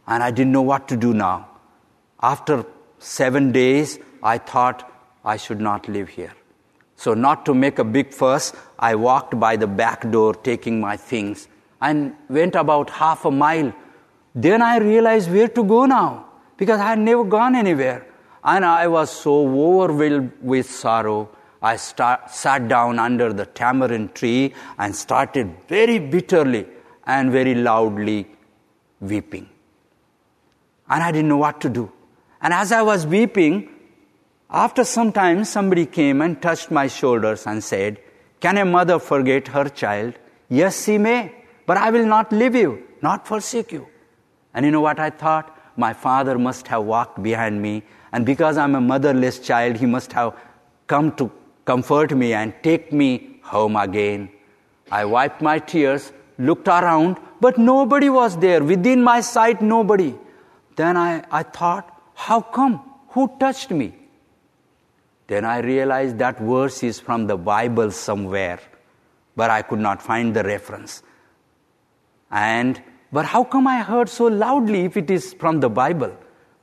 And 0.07 0.23
I 0.23 0.31
didn't 0.31 0.53
know 0.53 0.63
what 0.63 0.88
to 0.88 0.97
do 0.97 1.13
now. 1.13 1.49
After 2.19 2.65
seven 2.97 3.51
days, 3.51 3.99
I 4.23 4.39
thought 4.39 4.91
I 5.23 5.38
should 5.38 5.62
not 5.62 5.88
live 5.88 6.10
here. 6.10 6.33
So, 6.95 7.13
not 7.13 7.45
to 7.45 7.53
make 7.53 7.77
a 7.77 7.83
big 7.83 8.12
fuss, 8.12 8.53
I 8.79 8.95
walked 8.95 9.39
by 9.39 9.55
the 9.55 9.67
back 9.67 10.10
door 10.10 10.33
taking 10.33 10.81
my 10.81 10.97
things 10.97 11.47
and 11.79 12.15
went 12.27 12.55
about 12.55 12.89
half 12.89 13.23
a 13.25 13.29
mile. 13.29 13.71
Then 14.33 14.63
I 14.63 14.77
realized 14.79 15.31
where 15.31 15.47
to 15.60 15.63
go 15.63 15.86
now 15.86 16.25
because 16.57 16.79
I 16.79 16.88
had 16.88 16.99
never 16.99 17.23
gone 17.23 17.55
anywhere. 17.55 18.07
And 18.43 18.65
I 18.65 18.88
was 18.88 19.12
so 19.12 19.47
overwhelmed 19.47 20.31
with 20.41 20.67
sorrow. 20.67 21.29
I 21.61 21.75
start, 21.77 22.31
sat 22.31 22.67
down 22.67 22.99
under 22.99 23.33
the 23.33 23.45
tamarind 23.45 24.15
tree 24.15 24.53
and 24.77 24.95
started 24.95 25.53
very 25.67 25.99
bitterly 25.99 26.67
and 27.05 27.31
very 27.31 27.55
loudly 27.55 28.27
weeping. 28.99 29.49
And 30.89 31.03
I 31.03 31.11
didn't 31.11 31.29
know 31.29 31.37
what 31.37 31.61
to 31.61 31.69
do. 31.69 31.91
And 32.41 32.53
as 32.53 32.71
I 32.71 32.81
was 32.81 33.05
weeping, 33.05 33.69
after 34.49 34.83
some 34.83 35.11
time, 35.11 35.43
somebody 35.43 35.85
came 35.85 36.21
and 36.21 36.41
touched 36.41 36.71
my 36.71 36.87
shoulders 36.87 37.45
and 37.47 37.63
said, 37.63 37.99
Can 38.39 38.57
a 38.57 38.65
mother 38.65 38.99
forget 38.99 39.49
her 39.49 39.65
child? 39.65 40.13
Yes, 40.49 40.85
she 40.85 40.97
may, 40.97 41.33
but 41.65 41.77
I 41.77 41.89
will 41.89 42.05
not 42.05 42.31
leave 42.31 42.55
you, 42.55 42.83
not 43.01 43.27
forsake 43.27 43.71
you. 43.71 43.87
And 44.53 44.65
you 44.65 44.71
know 44.71 44.81
what 44.81 44.99
I 44.99 45.09
thought? 45.09 45.53
My 45.75 45.93
father 45.93 46.39
must 46.39 46.67
have 46.67 46.83
walked 46.83 47.21
behind 47.21 47.61
me, 47.61 47.83
and 48.11 48.25
because 48.25 48.57
I'm 48.57 48.75
a 48.75 48.81
motherless 48.81 49.39
child, 49.39 49.75
he 49.75 49.85
must 49.85 50.13
have 50.13 50.35
come 50.87 51.11
to 51.17 51.31
comfort 51.67 52.15
me 52.21 52.34
and 52.34 52.53
take 52.63 52.91
me 53.01 53.39
home 53.43 53.75
again. 53.75 54.30
I 54.89 55.03
wiped 55.06 55.41
my 55.41 55.60
tears, 55.60 56.12
looked 56.38 56.67
around, 56.67 57.17
but 57.41 57.58
nobody 57.58 58.10
was 58.10 58.38
there. 58.38 58.63
Within 58.63 59.03
my 59.03 59.19
sight, 59.21 59.62
nobody. 59.62 60.15
Then 60.77 60.95
I, 60.95 61.23
I 61.30 61.43
thought, 61.43 61.93
how 62.15 62.41
come? 62.41 62.82
Who 63.10 63.30
touched 63.39 63.71
me? 63.71 63.93
Then 65.27 65.43
I 65.43 65.60
realized 65.60 66.17
that 66.19 66.39
verse 66.39 66.84
is 66.84 66.99
from 66.99 67.27
the 67.27 67.36
Bible 67.36 67.91
somewhere, 67.91 68.60
but 69.36 69.49
I 69.49 69.62
could 69.62 69.80
not 69.80 70.01
find 70.01 70.34
the 70.34 70.43
reference. 70.43 71.03
And, 72.32 72.82
but 73.12 73.25
how 73.25 73.43
come 73.43 73.67
I 73.67 73.82
heard 73.82 74.08
so 74.08 74.27
loudly 74.27 74.86
if 74.86 74.95
it 74.95 75.12
is 75.12 75.34
from 75.34 75.60
the 75.60 75.69
Bible? 75.69 76.15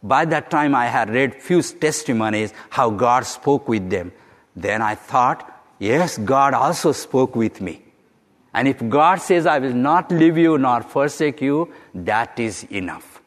By 0.03 0.25
that 0.27 0.51
time 0.51 0.75
I 0.75 0.87
had 0.87 1.11
read 1.11 1.43
few 1.43 1.63
testimonies 1.63 2.55
how 2.71 2.91
God 2.91 3.27
spoke 3.27 3.69
with 3.69 3.91
them. 3.91 4.13
Then 4.57 4.83
I 4.83 4.95
thought, 4.95 5.51
yes, 5.79 6.19
God 6.19 6.55
also 6.55 6.93
spoke 6.93 7.35
with 7.35 7.61
me. 7.61 7.83
And 8.53 8.69
if 8.69 8.89
God 8.89 9.21
says, 9.21 9.47
I 9.47 9.59
will 9.59 9.75
not 9.75 10.11
leave 10.13 10.39
you 10.39 10.57
nor 10.59 10.83
forsake 10.83 11.41
you, 11.41 11.73
that 11.95 12.39
is 12.39 12.65
enough. 12.65 13.21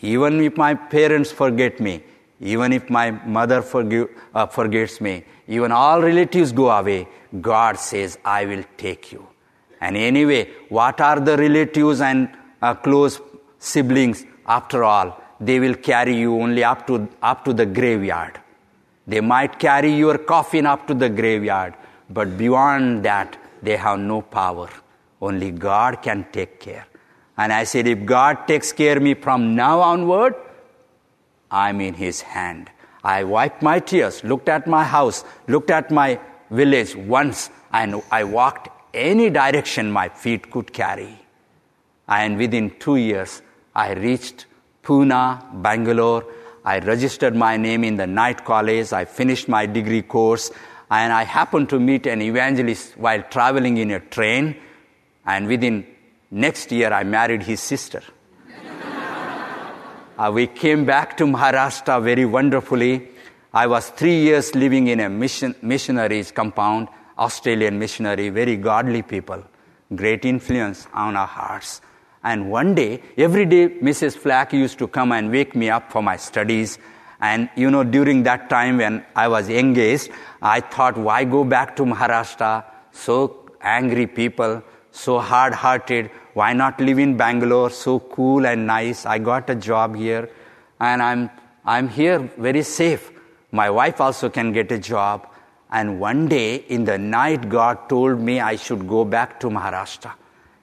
Even 0.00 0.40
if 0.40 0.56
my 0.56 0.74
parents 0.74 1.32
forget 1.32 1.80
me, 1.80 2.02
even 2.40 2.72
if 2.72 2.88
my 2.88 3.10
mother 3.10 3.62
forgive, 3.62 4.08
uh, 4.34 4.46
forgets 4.46 5.00
me, 5.00 5.24
even 5.48 5.72
all 5.72 6.00
relatives 6.00 6.52
go 6.52 6.70
away, 6.70 7.08
God 7.40 7.78
says, 7.78 8.18
I 8.24 8.44
will 8.44 8.64
take 8.76 9.12
you. 9.12 9.26
And 9.80 9.96
anyway, 9.96 10.50
what 10.68 11.00
are 11.00 11.18
the 11.18 11.36
relatives 11.36 12.00
and 12.00 12.28
uh, 12.60 12.74
close 12.74 13.20
siblings 13.58 14.24
after 14.46 14.84
all? 14.84 15.20
They 15.40 15.58
will 15.58 15.74
carry 15.74 16.16
you 16.16 16.40
only 16.40 16.62
up 16.62 16.86
to, 16.86 17.08
up 17.20 17.44
to 17.46 17.52
the 17.52 17.66
graveyard. 17.66 18.40
They 19.06 19.20
might 19.20 19.58
carry 19.58 19.92
your 19.92 20.18
coffin 20.18 20.66
up 20.66 20.86
to 20.86 20.94
the 20.94 21.08
graveyard, 21.08 21.74
but 22.08 22.36
beyond 22.38 23.04
that, 23.04 23.36
they 23.62 23.76
have 23.76 23.98
no 23.98 24.22
power. 24.22 24.68
Only 25.20 25.50
God 25.50 26.02
can 26.02 26.26
take 26.32 26.60
care. 26.60 26.86
And 27.36 27.52
I 27.52 27.64
said, 27.64 27.86
if 27.86 28.04
God 28.04 28.46
takes 28.46 28.72
care 28.72 28.96
of 28.96 29.02
me 29.02 29.14
from 29.14 29.54
now 29.54 29.80
onward, 29.80 30.34
I'm 31.50 31.80
in 31.80 31.94
his 31.94 32.20
hand. 32.20 32.70
I 33.04 33.24
wiped 33.24 33.62
my 33.62 33.78
tears, 33.78 34.22
looked 34.22 34.48
at 34.48 34.66
my 34.66 34.84
house, 34.84 35.24
looked 35.48 35.70
at 35.70 35.90
my 35.90 36.20
village 36.50 36.94
once, 36.94 37.50
and 37.72 38.02
I 38.10 38.24
walked 38.24 38.68
any 38.94 39.30
direction 39.30 39.90
my 39.90 40.08
feet 40.08 40.50
could 40.50 40.72
carry. 40.72 41.18
And 42.06 42.36
within 42.36 42.70
two 42.78 42.96
years, 42.96 43.42
I 43.74 43.94
reached 43.94 44.46
Pune, 44.82 45.62
Bangalore. 45.62 46.24
I 46.64 46.78
registered 46.78 47.34
my 47.34 47.56
name 47.56 47.84
in 47.84 47.96
the 47.96 48.06
night 48.06 48.44
college. 48.44 48.92
I 48.92 49.04
finished 49.04 49.48
my 49.48 49.66
degree 49.66 50.02
course. 50.02 50.50
and 50.92 51.10
I 51.10 51.22
happened 51.24 51.70
to 51.70 51.80
meet 51.80 52.06
an 52.06 52.20
evangelist 52.20 52.98
while 52.98 53.22
traveling 53.22 53.78
in 53.78 53.90
a 53.92 54.00
train, 54.00 54.56
and 55.24 55.46
within 55.46 55.86
next 56.30 56.70
year 56.70 56.92
I 56.92 57.02
married 57.02 57.44
his 57.44 57.60
sister. 57.60 58.02
uh, 60.18 60.30
we 60.34 60.46
came 60.46 60.84
back 60.84 61.16
to 61.16 61.24
Maharashtra 61.24 62.02
very 62.02 62.26
wonderfully. 62.26 63.08
I 63.54 63.66
was 63.68 63.88
three 63.88 64.20
years 64.20 64.54
living 64.54 64.88
in 64.88 65.00
a 65.00 65.08
mission, 65.08 65.54
missionaries 65.62 66.30
compound, 66.30 66.88
Australian 67.18 67.78
missionary, 67.78 68.28
very 68.28 68.56
godly 68.56 69.00
people, 69.00 69.42
great 69.94 70.26
influence 70.26 70.86
on 70.92 71.16
our 71.16 71.26
hearts. 71.26 71.80
And 72.24 72.50
one 72.50 72.74
day, 72.74 73.02
every 73.16 73.46
day, 73.46 73.68
Mrs. 73.68 74.16
Flack 74.16 74.52
used 74.52 74.78
to 74.78 74.86
come 74.86 75.12
and 75.12 75.30
wake 75.30 75.56
me 75.56 75.70
up 75.70 75.90
for 75.90 76.02
my 76.02 76.16
studies. 76.16 76.78
And 77.20 77.48
you 77.56 77.70
know, 77.70 77.84
during 77.84 78.22
that 78.24 78.48
time 78.48 78.78
when 78.78 79.04
I 79.16 79.28
was 79.28 79.48
engaged, 79.48 80.10
I 80.40 80.60
thought, 80.60 80.96
why 80.96 81.24
go 81.24 81.44
back 81.44 81.76
to 81.76 81.84
Maharashtra? 81.84 82.64
So 82.92 83.50
angry 83.60 84.06
people, 84.06 84.62
so 84.90 85.18
hard 85.18 85.54
hearted. 85.54 86.10
Why 86.34 86.52
not 86.52 86.80
live 86.80 86.98
in 86.98 87.16
Bangalore? 87.16 87.70
So 87.70 87.98
cool 87.98 88.46
and 88.46 88.66
nice. 88.66 89.04
I 89.04 89.18
got 89.18 89.50
a 89.50 89.54
job 89.54 89.96
here 89.96 90.30
and 90.80 91.02
I'm, 91.02 91.30
I'm 91.64 91.88
here 91.88 92.18
very 92.38 92.62
safe. 92.62 93.10
My 93.50 93.68
wife 93.70 94.00
also 94.00 94.30
can 94.30 94.52
get 94.52 94.70
a 94.72 94.78
job. 94.78 95.28
And 95.70 96.00
one 96.00 96.28
day 96.28 96.56
in 96.56 96.84
the 96.84 96.98
night, 96.98 97.48
God 97.48 97.88
told 97.88 98.20
me 98.20 98.40
I 98.40 98.56
should 98.56 98.86
go 98.86 99.04
back 99.04 99.40
to 99.40 99.48
Maharashtra. 99.48 100.12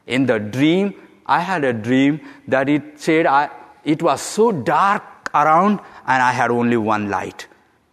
In 0.07 0.25
the 0.25 0.39
dream, 0.39 0.93
I 1.37 1.41
had 1.41 1.63
a 1.63 1.73
dream 1.73 2.21
that 2.47 2.67
it 2.67 2.99
said 2.99 3.27
I, 3.27 3.49
it 3.83 4.01
was 4.01 4.19
so 4.19 4.51
dark 4.51 5.03
around 5.33 5.79
and 6.07 6.23
I 6.23 6.31
had 6.31 6.49
only 6.49 6.77
one 6.77 7.09
light. 7.09 7.47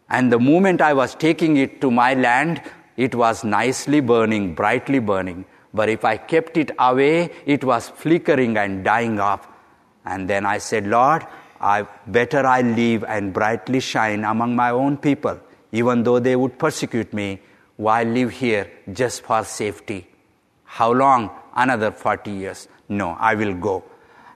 And 0.08 0.32
the 0.32 0.38
moment 0.38 0.80
I 0.80 0.94
was 0.94 1.14
taking 1.14 1.58
it 1.58 1.80
to 1.82 1.90
my 1.90 2.14
land, 2.14 2.62
it 2.96 3.14
was 3.14 3.44
nicely 3.44 4.00
burning, 4.00 4.54
brightly 4.54 5.00
burning. 5.00 5.44
But 5.74 5.90
if 5.90 6.02
I 6.04 6.16
kept 6.16 6.56
it 6.56 6.70
away, 6.78 7.30
it 7.44 7.62
was 7.62 7.90
flickering 7.90 8.56
and 8.56 8.82
dying 8.82 9.20
off. 9.20 9.46
And 10.06 10.30
then 10.30 10.46
I 10.46 10.56
said, 10.56 10.86
Lord, 10.86 11.26
I, 11.60 11.86
better 12.06 12.46
I 12.46 12.62
live 12.62 13.04
and 13.04 13.34
brightly 13.34 13.80
shine 13.80 14.24
among 14.24 14.56
my 14.56 14.70
own 14.70 14.96
people, 14.96 15.38
even 15.72 16.04
though 16.04 16.20
they 16.20 16.36
would 16.36 16.58
persecute 16.58 17.12
me. 17.12 17.40
Why 17.76 18.04
live 18.04 18.30
here 18.30 18.70
just 18.90 19.24
for 19.24 19.44
safety? 19.44 20.08
How 20.64 20.92
long? 20.92 21.30
Another 21.54 21.90
40 21.90 22.30
years. 22.30 22.68
No, 22.88 23.16
I 23.18 23.34
will 23.34 23.54
go. 23.54 23.84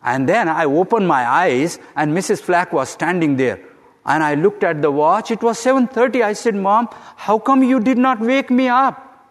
And 0.03 0.28
then 0.28 0.48
I 0.48 0.64
opened 0.64 1.07
my 1.07 1.28
eyes 1.28 1.78
and 1.94 2.16
Mrs. 2.16 2.40
Flack 2.40 2.72
was 2.72 2.88
standing 2.88 3.36
there. 3.36 3.61
And 4.05 4.24
I 4.24 4.34
looked 4.34 4.64
at 4.64 4.80
the 4.80 4.90
watch. 4.90 5.30
It 5.30 5.42
was 5.42 5.59
7:30. 5.59 6.22
I 6.22 6.32
said, 6.32 6.55
"Mom, 6.55 6.88
how 7.16 7.38
come 7.38 7.62
you 7.62 7.80
did 7.80 7.98
not 7.98 8.20
wake 8.20 8.51
me 8.51 8.68
up?" 8.68 9.28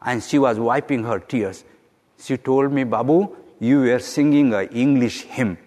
And 0.00 0.22
she 0.22 0.38
was 0.38 0.58
wiping 0.58 1.04
her 1.04 1.18
tears. 1.18 1.64
She 2.18 2.36
told 2.36 2.72
me, 2.72 2.84
"Babu, 2.84 3.28
you 3.58 3.80
were 3.80 3.98
singing 3.98 4.54
an 4.54 4.68
English 4.68 5.22
hymn." 5.22 5.58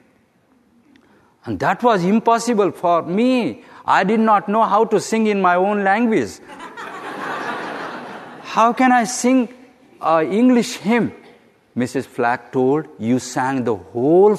And 1.45 1.59
that 1.59 1.83
was 1.83 2.03
impossible 2.03 2.71
for 2.71 3.03
me. 3.03 3.63
I 3.85 4.03
did 4.03 4.19
not 4.19 4.47
know 4.47 4.63
how 4.63 4.85
to 4.85 4.99
sing 4.99 5.27
in 5.27 5.41
my 5.41 5.55
own 5.55 5.83
language. 5.83 6.39
how 8.55 8.73
can 8.73 8.91
I 8.91 9.03
sing 9.03 9.49
an 10.01 10.31
English 10.31 10.77
hymn? 10.77 11.11
Mrs. 11.77 12.05
Flack 12.05 12.51
told, 12.51 12.87
You 12.97 13.19
sang 13.19 13.63
the 13.63 13.75
whole 13.75 14.35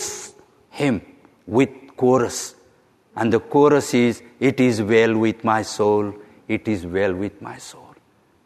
hymn 0.70 1.00
with 1.46 1.70
chorus. 1.96 2.56
And 3.14 3.32
the 3.32 3.40
chorus 3.40 3.94
is, 3.94 4.22
It 4.40 4.60
is 4.60 4.82
well 4.82 5.16
with 5.16 5.44
my 5.44 5.62
soul, 5.62 6.14
it 6.48 6.66
is 6.66 6.84
well 6.84 7.14
with 7.14 7.40
my 7.40 7.58
soul. 7.58 7.94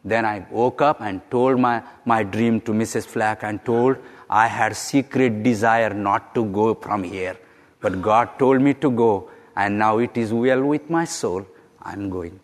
Then 0.05 0.25
I 0.25 0.45
woke 0.51 0.81
up 0.81 1.01
and 1.01 1.21
told 1.31 1.59
my, 1.59 1.81
my 2.05 2.23
dream 2.23 2.59
to 2.61 2.71
Mrs. 2.71 3.05
Flack 3.05 3.43
and 3.43 3.63
told 3.65 3.97
I 4.29 4.47
had 4.47 4.75
secret 4.75 5.43
desire 5.43 5.93
not 5.93 6.35
to 6.35 6.45
go 6.45 6.75
from 6.75 7.03
here. 7.03 7.37
But 7.79 8.01
God 8.01 8.37
told 8.37 8.61
me 8.61 8.73
to 8.75 8.91
go, 8.91 9.29
and 9.55 9.79
now 9.79 9.99
it 9.99 10.17
is 10.17 10.33
well 10.33 10.63
with 10.63 10.89
my 10.89 11.05
soul. 11.05 11.47
I'm 11.81 12.09
going. 12.09 12.39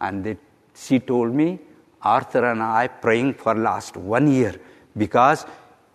And 0.00 0.24
they, 0.24 0.36
she 0.74 1.00
told 1.00 1.34
me, 1.34 1.58
Arthur 2.02 2.44
and 2.50 2.62
I 2.62 2.86
praying 2.88 3.34
for 3.34 3.54
last 3.54 3.96
one 3.96 4.30
year 4.30 4.54
because 4.98 5.46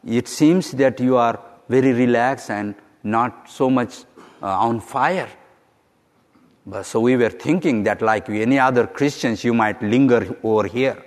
it 0.06 0.28
seems 0.28 0.72
that 0.72 1.00
you 1.00 1.18
are 1.18 1.40
very 1.70 1.94
relaxed 1.94 2.50
and 2.50 2.76
not 3.04 3.50
so 3.50 3.70
much 3.70 4.04
uh, 4.42 4.48
on 4.48 4.80
fire. 4.80 5.30
But 6.66 6.84
so 6.86 7.02
we 7.02 7.18
were 7.18 7.30
thinking 7.30 7.84
that, 7.84 8.02
like 8.02 8.30
any 8.30 8.58
other 8.58 8.88
Christians, 8.88 9.44
you 9.44 9.54
might 9.54 9.82
linger 9.82 10.38
over 10.44 10.68
here. 10.68 11.04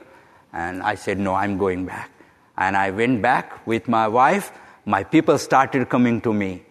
And 0.52 0.82
I 0.82 0.94
said, 0.96 1.18
No, 1.18 1.34
I'm 1.34 1.56
going 1.56 1.86
back. 1.86 2.10
And 2.56 2.76
I 2.76 2.90
went 2.90 3.22
back 3.22 3.66
with 3.66 3.88
my 3.88 4.08
wife. 4.08 4.52
My 4.84 5.02
people 5.02 5.38
started 5.38 5.88
coming 5.88 6.20
to 6.22 6.32
me. 6.32 6.62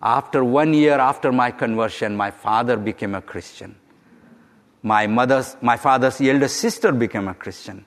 After 0.00 0.44
one 0.44 0.74
year 0.74 0.98
after 0.98 1.32
my 1.32 1.50
conversion, 1.50 2.14
my 2.16 2.30
father 2.30 2.76
became 2.76 3.14
a 3.14 3.22
Christian. 3.22 3.74
My 4.82 5.06
mother's, 5.06 5.56
my 5.62 5.78
father's 5.78 6.20
eldest 6.20 6.56
sister 6.56 6.92
became 6.92 7.26
a 7.28 7.34
Christian. 7.34 7.86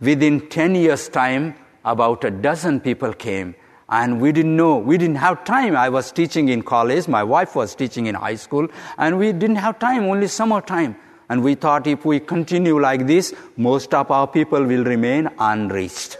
Within 0.00 0.48
10 0.48 0.76
years' 0.76 1.08
time, 1.08 1.56
about 1.84 2.24
a 2.24 2.30
dozen 2.30 2.80
people 2.80 3.12
came 3.12 3.54
and 3.88 4.20
we 4.20 4.32
didn't 4.32 4.56
know 4.56 4.76
we 4.78 4.96
didn't 4.96 5.16
have 5.16 5.44
time. 5.44 5.76
I 5.76 5.88
was 5.88 6.12
teaching 6.12 6.48
in 6.48 6.62
college 6.62 7.08
my 7.08 7.22
wife 7.22 7.54
was 7.54 7.74
teaching 7.74 8.06
in 8.06 8.14
high 8.14 8.36
school 8.36 8.68
and 8.98 9.18
we 9.18 9.32
didn't 9.32 9.56
have 9.56 9.78
time 9.78 10.04
only 10.04 10.28
summer 10.28 10.60
time. 10.60 10.96
And 11.28 11.42
we 11.42 11.54
thought 11.54 11.86
if 11.86 12.04
we 12.04 12.20
continue 12.20 12.78
like 12.80 13.06
this 13.06 13.34
most 13.56 13.94
of 13.94 14.10
our 14.10 14.26
people 14.26 14.64
will 14.64 14.84
remain 14.84 15.28
unreached. 15.38 16.16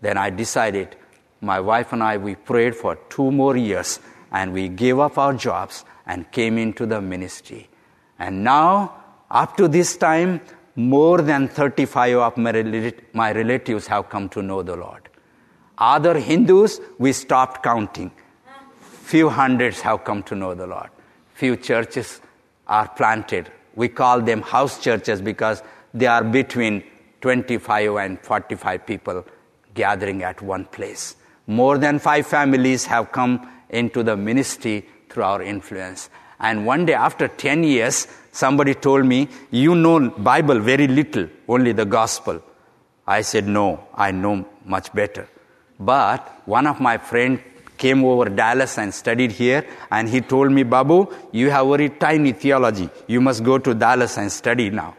Then 0.00 0.18
i 0.18 0.30
decided 0.30 0.96
my 1.40 1.60
wife 1.60 1.92
and 1.92 2.02
i 2.02 2.16
we 2.16 2.34
prayed 2.34 2.74
for 2.74 2.96
two 3.08 3.30
more 3.30 3.56
years 3.56 4.00
and 4.32 4.52
we 4.52 4.68
gave 4.68 4.98
up 4.98 5.16
our 5.16 5.32
jobs 5.32 5.84
and 6.06 6.30
came 6.30 6.58
into 6.58 6.86
the 6.86 7.00
ministry. 7.00 7.68
And 8.18 8.44
now 8.44 9.02
up 9.30 9.56
to 9.56 9.68
this 9.68 9.96
time 9.96 10.40
more 10.76 11.22
than 11.22 11.48
35 11.48 12.16
of 12.18 12.36
my 12.36 13.32
relatives 13.32 13.86
have 13.86 14.08
come 14.08 14.28
to 14.28 14.42
know 14.42 14.62
the 14.62 14.76
lord 14.76 15.03
other 15.78 16.18
Hindus, 16.18 16.80
we 16.98 17.12
stopped 17.12 17.62
counting. 17.62 18.10
Few 18.80 19.28
hundreds 19.28 19.80
have 19.80 20.04
come 20.04 20.22
to 20.24 20.34
know 20.34 20.54
the 20.54 20.66
Lord. 20.66 20.88
Few 21.34 21.56
churches 21.56 22.20
are 22.66 22.88
planted. 22.88 23.50
We 23.74 23.88
call 23.88 24.20
them 24.20 24.42
house 24.42 24.80
churches 24.80 25.20
because 25.20 25.62
they 25.92 26.06
are 26.06 26.24
between 26.24 26.84
25 27.20 27.96
and 27.96 28.20
45 28.20 28.86
people 28.86 29.24
gathering 29.74 30.22
at 30.22 30.40
one 30.40 30.64
place. 30.66 31.16
More 31.46 31.76
than 31.78 31.98
five 31.98 32.26
families 32.26 32.86
have 32.86 33.12
come 33.12 33.50
into 33.68 34.02
the 34.02 34.16
ministry 34.16 34.86
through 35.10 35.24
our 35.24 35.42
influence. 35.42 36.08
And 36.40 36.66
one 36.66 36.86
day 36.86 36.94
after 36.94 37.28
10 37.28 37.64
years, 37.64 38.06
somebody 38.32 38.74
told 38.74 39.06
me, 39.06 39.28
you 39.50 39.74
know 39.74 40.10
Bible 40.10 40.60
very 40.60 40.86
little, 40.86 41.28
only 41.48 41.72
the 41.72 41.84
gospel. 41.84 42.42
I 43.06 43.20
said, 43.20 43.46
no, 43.46 43.86
I 43.94 44.10
know 44.10 44.46
much 44.64 44.92
better. 44.92 45.28
But 45.78 46.42
one 46.46 46.66
of 46.66 46.80
my 46.80 46.98
friends 46.98 47.40
came 47.76 48.04
over 48.04 48.28
Dallas 48.28 48.78
and 48.78 48.94
studied 48.94 49.32
here, 49.32 49.66
and 49.90 50.08
he 50.08 50.20
told 50.20 50.52
me, 50.52 50.62
Babu, 50.62 51.12
you 51.32 51.50
have 51.50 51.66
very 51.66 51.88
tiny 51.88 52.32
theology. 52.32 52.88
You 53.06 53.20
must 53.20 53.42
go 53.42 53.58
to 53.58 53.74
Dallas 53.74 54.16
and 54.16 54.30
study 54.30 54.70
now. 54.70 54.94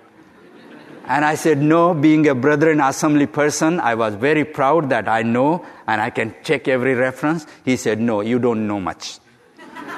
And 1.07 1.23
I 1.23 1.35
said, 1.35 1.61
No, 1.61 1.93
being 1.93 2.27
a 2.27 2.35
Brethren 2.35 2.81
Assembly 2.81 3.27
person, 3.27 3.79
I 3.79 3.95
was 3.95 4.15
very 4.15 4.43
proud 4.43 4.89
that 4.89 5.07
I 5.07 5.21
know 5.21 5.65
and 5.87 6.01
I 6.01 6.09
can 6.09 6.35
check 6.43 6.67
every 6.67 6.95
reference. 6.95 7.45
He 7.63 7.77
said, 7.77 7.99
No, 7.99 8.21
you 8.21 8.39
don't 8.39 8.67
know 8.67 8.79
much. 8.79 9.19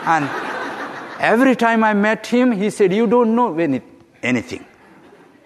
and 0.04 0.30
every 1.20 1.56
time 1.56 1.84
I 1.84 1.94
met 1.94 2.28
him, 2.28 2.52
he 2.52 2.70
said, 2.70 2.94
You 2.94 3.08
don't 3.08 3.36
know 3.36 3.58
any, 3.58 3.82
anything. 4.22 4.66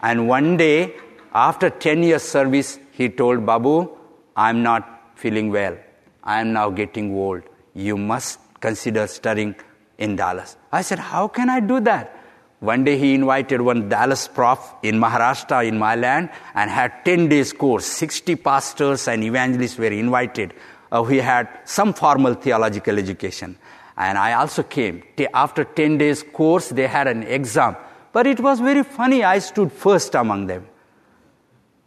And 0.01 0.27
one 0.27 0.57
day, 0.57 0.95
after 1.31 1.69
10 1.69 2.03
years 2.03 2.23
service, 2.23 2.79
he 2.91 3.09
told 3.09 3.45
Babu, 3.45 3.89
I'm 4.35 4.63
not 4.63 5.00
feeling 5.23 5.51
well. 5.51 5.77
I 6.23 6.41
am 6.41 6.53
now 6.53 6.69
getting 6.69 7.13
old. 7.15 7.43
You 7.73 7.97
must 7.97 8.39
consider 8.59 9.07
studying 9.07 9.55
in 9.97 10.15
Dallas. 10.15 10.57
I 10.71 10.81
said, 10.81 10.99
How 10.99 11.27
can 11.27 11.49
I 11.49 11.59
do 11.59 11.79
that? 11.81 12.17
One 12.59 12.83
day 12.83 12.97
he 12.97 13.15
invited 13.15 13.61
one 13.61 13.89
Dallas 13.89 14.27
prof 14.27 14.59
in 14.83 14.99
Maharashtra, 14.99 15.67
in 15.67 15.79
my 15.79 15.95
land, 15.95 16.29
and 16.53 16.69
had 16.69 17.03
10 17.05 17.27
days 17.27 17.53
course. 17.53 17.85
60 17.85 18.35
pastors 18.35 19.07
and 19.07 19.23
evangelists 19.23 19.79
were 19.79 19.87
invited. 19.87 20.53
Uh, 20.91 21.01
we 21.01 21.17
had 21.17 21.49
some 21.65 21.93
formal 21.93 22.35
theological 22.35 22.99
education. 22.99 23.57
And 23.97 24.17
I 24.17 24.33
also 24.33 24.61
came. 24.61 25.01
After 25.33 25.63
10 25.63 25.97
days 25.97 26.21
course, 26.21 26.69
they 26.69 26.85
had 26.85 27.07
an 27.07 27.23
exam. 27.23 27.75
But 28.13 28.27
it 28.27 28.39
was 28.39 28.59
very 28.59 28.83
funny. 28.83 29.23
I 29.23 29.39
stood 29.39 29.71
first 29.71 30.13
among 30.13 30.45
them. 30.45 30.67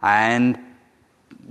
And 0.03 0.59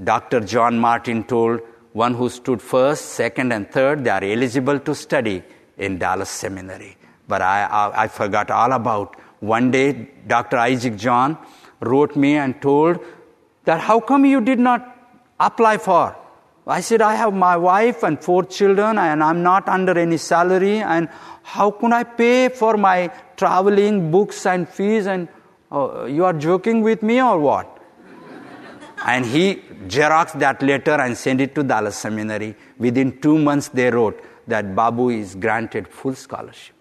Dr. 0.04 0.42
John 0.42 0.80
Martin 0.80 1.24
told 1.24 1.62
one 1.94 2.16
who 2.16 2.28
stood 2.30 2.62
first, 2.62 3.06
second, 3.12 3.54
and 3.54 3.70
third, 3.72 4.04
they 4.04 4.10
are 4.10 4.24
eligible 4.24 4.80
to 4.80 4.94
study 4.94 5.44
in 5.78 5.98
Dallas 5.98 6.30
Seminary. 6.30 6.98
But 7.28 7.42
I, 7.42 7.64
I, 7.64 8.04
I 8.04 8.08
forgot 8.08 8.52
all 8.52 8.74
about 8.74 9.16
one 9.40 9.72
day, 9.72 10.10
Dr. 10.28 10.58
Isaac 10.58 10.96
John 10.96 11.38
wrote 11.80 12.16
me 12.16 12.38
and 12.38 12.62
told 12.62 13.00
that 13.66 13.80
how 13.80 14.00
come 14.00 14.26
you 14.26 14.42
did 14.42 14.60
not 14.60 14.98
apply 15.40 15.78
for? 15.78 16.16
I 16.66 16.80
said, 16.80 17.02
I 17.02 17.16
have 17.16 17.34
my 17.34 17.58
wife 17.58 18.04
and 18.04 18.22
four 18.24 18.46
children 18.46 18.98
and 18.98 19.22
I'm 19.22 19.44
not 19.44 19.68
under 19.68 19.98
any 20.00 20.18
salary 20.18 20.80
and 20.80 21.10
how 21.44 21.72
can 21.72 21.92
I 21.92 22.04
pay 22.04 22.50
for 22.50 22.78
my 22.78 23.12
traveling, 23.36 24.12
books 24.12 24.46
and 24.46 24.68
fees 24.68 25.06
and 25.06 25.28
uh, 25.72 26.06
you 26.06 26.24
are 26.24 26.34
joking 26.34 26.82
with 26.82 27.04
me 27.04 27.22
or 27.22 27.38
what? 27.40 27.83
And 29.06 29.26
he 29.26 29.56
xeroxed 29.88 30.40
that 30.40 30.62
letter 30.62 30.94
and 30.94 31.18
sent 31.18 31.42
it 31.42 31.54
to 31.56 31.64
Dallas 31.64 31.98
Seminary. 31.98 32.56
Within 32.78 33.20
two 33.20 33.38
months 33.38 33.68
they 33.68 33.90
wrote 33.92 34.24
that 34.48 34.76
Babu 34.76 35.10
is 35.10 35.36
granted 35.36 35.88
full 35.88 36.16
scholarship. 36.16 36.76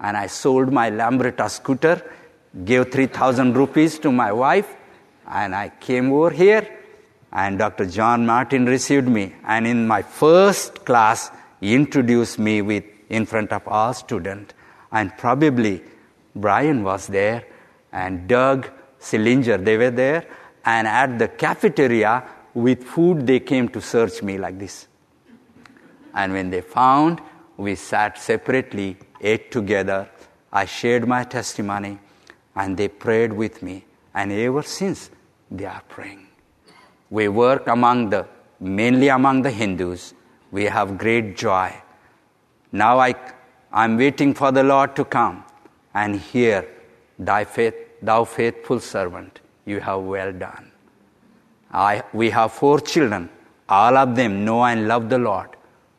And 0.00 0.16
I 0.16 0.26
sold 0.26 0.72
my 0.72 0.90
Lambretta 0.90 1.48
scooter, 1.50 2.02
gave 2.64 2.90
3,000 2.90 3.54
rupees 3.54 3.98
to 4.00 4.10
my 4.10 4.32
wife 4.32 4.74
and 5.28 5.54
I 5.54 5.68
came 5.68 6.10
over 6.12 6.30
here 6.30 6.66
and 7.32 7.58
Dr. 7.58 7.86
John 7.86 8.26
Martin 8.26 8.66
received 8.66 9.08
me. 9.08 9.34
And 9.44 9.66
in 9.66 9.86
my 9.86 10.02
first 10.02 10.84
class, 10.84 11.30
he 11.60 11.74
introduced 11.74 12.38
me 12.38 12.62
with 12.62 12.84
in 13.08 13.26
front 13.26 13.52
of 13.52 13.66
all 13.68 13.92
students. 13.94 14.54
And 14.90 15.16
probably 15.16 15.82
Brian 16.34 16.82
was 16.82 17.06
there 17.06 17.44
and 17.92 18.26
Doug 18.26 18.70
Sillinger, 19.00 19.62
they 19.62 19.76
were 19.76 19.90
there. 19.90 20.26
And 20.64 20.86
at 20.86 21.18
the 21.18 21.28
cafeteria 21.28 22.24
with 22.54 22.84
food, 22.84 23.26
they 23.26 23.40
came 23.40 23.68
to 23.70 23.80
search 23.80 24.22
me 24.22 24.38
like 24.38 24.58
this. 24.58 24.86
And 26.14 26.32
when 26.32 26.50
they 26.50 26.60
found, 26.60 27.20
we 27.56 27.74
sat 27.74 28.18
separately, 28.18 28.96
ate 29.20 29.50
together. 29.50 30.08
I 30.52 30.66
shared 30.66 31.08
my 31.08 31.24
testimony, 31.24 31.98
and 32.54 32.76
they 32.76 32.88
prayed 32.88 33.32
with 33.32 33.62
me. 33.62 33.84
And 34.14 34.30
ever 34.30 34.62
since, 34.62 35.10
they 35.50 35.64
are 35.64 35.82
praying. 35.88 36.26
We 37.10 37.28
work 37.28 37.66
among 37.66 38.10
the, 38.10 38.26
mainly 38.60 39.08
among 39.08 39.42
the 39.42 39.50
Hindus. 39.50 40.14
We 40.50 40.64
have 40.64 40.98
great 40.98 41.36
joy. 41.36 41.74
Now 42.72 42.98
I, 42.98 43.14
I'm 43.72 43.96
waiting 43.96 44.34
for 44.34 44.50
the 44.52 44.62
Lord 44.62 44.96
to 44.96 45.04
come 45.04 45.44
and 45.94 46.16
hear, 46.16 46.66
thy 47.18 47.44
faith, 47.44 47.74
thou 48.00 48.24
faithful 48.24 48.80
servant, 48.80 49.40
you 49.64 49.80
have 49.80 50.00
well 50.00 50.32
done. 50.32 50.70
I, 51.72 52.02
we 52.12 52.30
have 52.30 52.52
four 52.52 52.80
children. 52.80 53.28
All 53.68 53.96
of 53.96 54.14
them 54.16 54.44
know 54.44 54.64
and 54.64 54.88
love 54.88 55.08
the 55.08 55.18
Lord. 55.18 55.50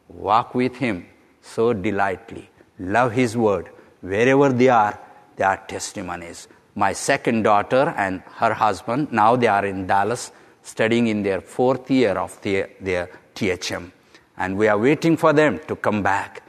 Walk 0.10 0.54
with 0.54 0.76
Him 0.76 1.08
so 1.42 1.74
delightfully. 1.74 2.50
Love 2.80 3.12
His 3.14 3.36
word. 3.36 3.70
Wherever 4.02 4.50
they 4.50 4.70
are, 4.70 5.00
they 5.36 5.44
are 5.44 5.58
testimonies 5.68 6.48
my 6.76 6.94
second 6.94 7.44
daughter 7.44 7.94
and 7.98 8.22
her 8.38 8.54
husband, 8.54 9.12
now 9.12 9.36
they 9.36 9.48
are 9.48 9.66
in 9.66 9.86
Dallas 9.86 10.32
studying 10.64 11.08
in 11.08 11.24
their 11.24 11.42
fourth 11.42 11.90
year 11.92 12.14
of 12.14 12.42
their, 12.42 12.70
their 12.80 13.10
THM. 13.36 13.92
And 14.38 14.58
we 14.58 14.68
are 14.68 14.78
waiting 14.78 15.18
for 15.18 15.34
them 15.34 15.60
to 15.68 15.76
come 15.76 16.02
back 16.02 16.42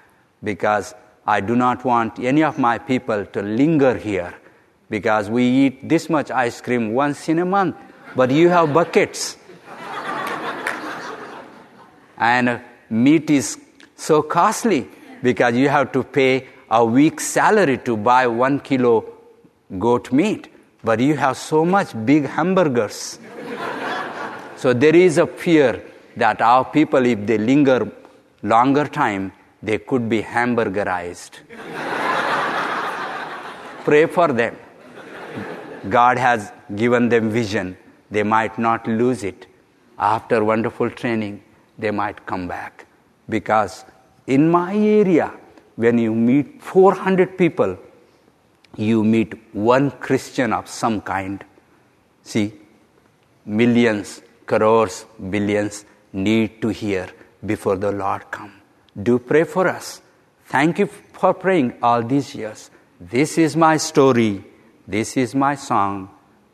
because 0.43 0.95
I 1.27 1.41
do 1.41 1.57
not 1.57 1.85
want 1.85 2.19
any 2.19 2.43
of 2.43 2.59
my 2.59 2.79
people 2.79 3.27
to 3.27 3.43
linger 3.43 3.97
here 3.97 4.35
because 4.95 5.29
we 5.29 5.45
eat 5.61 5.89
this 5.93 6.05
much 6.09 6.31
ice 6.31 6.61
cream 6.61 6.85
once 6.95 7.29
in 7.29 7.41
a 7.41 7.45
month, 7.45 7.75
but 8.15 8.31
you 8.31 8.49
have 8.49 8.73
buckets. 8.73 9.37
and 12.17 12.61
meat 12.89 13.29
is 13.29 13.49
so 13.97 14.23
costly 14.23 14.87
because 15.21 15.57
you 15.63 15.69
have 15.69 15.91
to 15.97 16.05
pay 16.19 16.47
a 16.71 16.85
week's 16.85 17.27
salary 17.27 17.77
to 17.89 17.97
buy 17.97 18.23
one 18.29 18.61
kilo 18.61 18.95
goat 19.85 20.13
meat, 20.13 20.47
but 20.85 21.01
you 21.01 21.17
have 21.17 21.37
so 21.37 21.65
much 21.65 21.93
big 22.13 22.27
hamburgers. 22.37 23.19
so 24.57 24.73
there 24.73 24.95
is 24.95 25.19
a 25.19 25.27
fear 25.27 25.83
that 26.17 26.41
our 26.41 26.65
people, 26.65 27.05
if 27.05 27.27
they 27.27 27.39
linger 27.39 27.81
longer 28.45 28.87
time, 28.87 29.33
they 29.61 29.79
could 29.79 30.09
be 30.09 30.23
hamburgerized. 30.23 31.41
Pray 33.85 34.07
for 34.07 34.29
them. 34.43 34.55
God 35.89 36.19
has 36.19 36.53
given 36.75 37.09
them 37.09 37.31
vision. 37.31 37.77
They 38.11 38.23
might 38.23 38.59
not 38.59 38.87
lose 38.87 39.25
it. 39.25 39.47
After 39.99 40.45
wonderful 40.45 40.91
training, 40.91 41.43
they 41.79 41.91
might 41.91 42.27
come 42.27 42.49
back. 42.49 42.87
Because 43.29 43.85
in 44.27 44.51
my 44.51 44.75
area, 44.75 45.33
when 45.77 45.99
you 45.99 46.15
meet 46.15 46.63
400 46.63 47.37
people, 47.37 47.79
you 48.77 49.05
meet 49.05 49.35
one 49.55 49.91
Christian 49.91 50.53
of 50.53 50.69
some 50.69 51.01
kind. 51.01 51.45
See, 52.23 52.53
millions, 53.45 54.23
crores, 54.47 55.07
billions 55.31 55.85
need 56.13 56.61
to 56.63 56.69
hear 56.69 57.09
before 57.45 57.77
the 57.77 57.93
Lord 57.93 58.31
come. 58.31 58.53
Do 59.01 59.19
pray 59.19 59.45
for 59.45 59.69
us. 59.69 60.01
Thank 60.47 60.79
you 60.79 60.87
for 60.87 61.35
praying 61.35 61.75
all 61.83 62.03
these 62.03 62.35
years. 62.35 62.71
This 63.01 63.39
is 63.39 63.57
my 63.57 63.77
story. 63.77 64.45
This 64.87 65.17
is 65.17 65.35
my 65.35 65.55
song, 65.55 66.11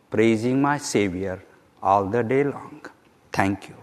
praising 0.09 0.63
my 0.63 0.79
Savior 0.79 1.43
all 1.83 2.07
the 2.07 2.23
day 2.23 2.45
long. 2.45 2.81
Thank 3.33 3.69
you. 3.69 3.75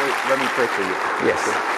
Wait, 0.00 0.14
let 0.28 0.38
me 0.38 0.46
pray 0.48 0.66
for 0.66 0.82
you. 0.82 0.94
Yes. 1.26 1.77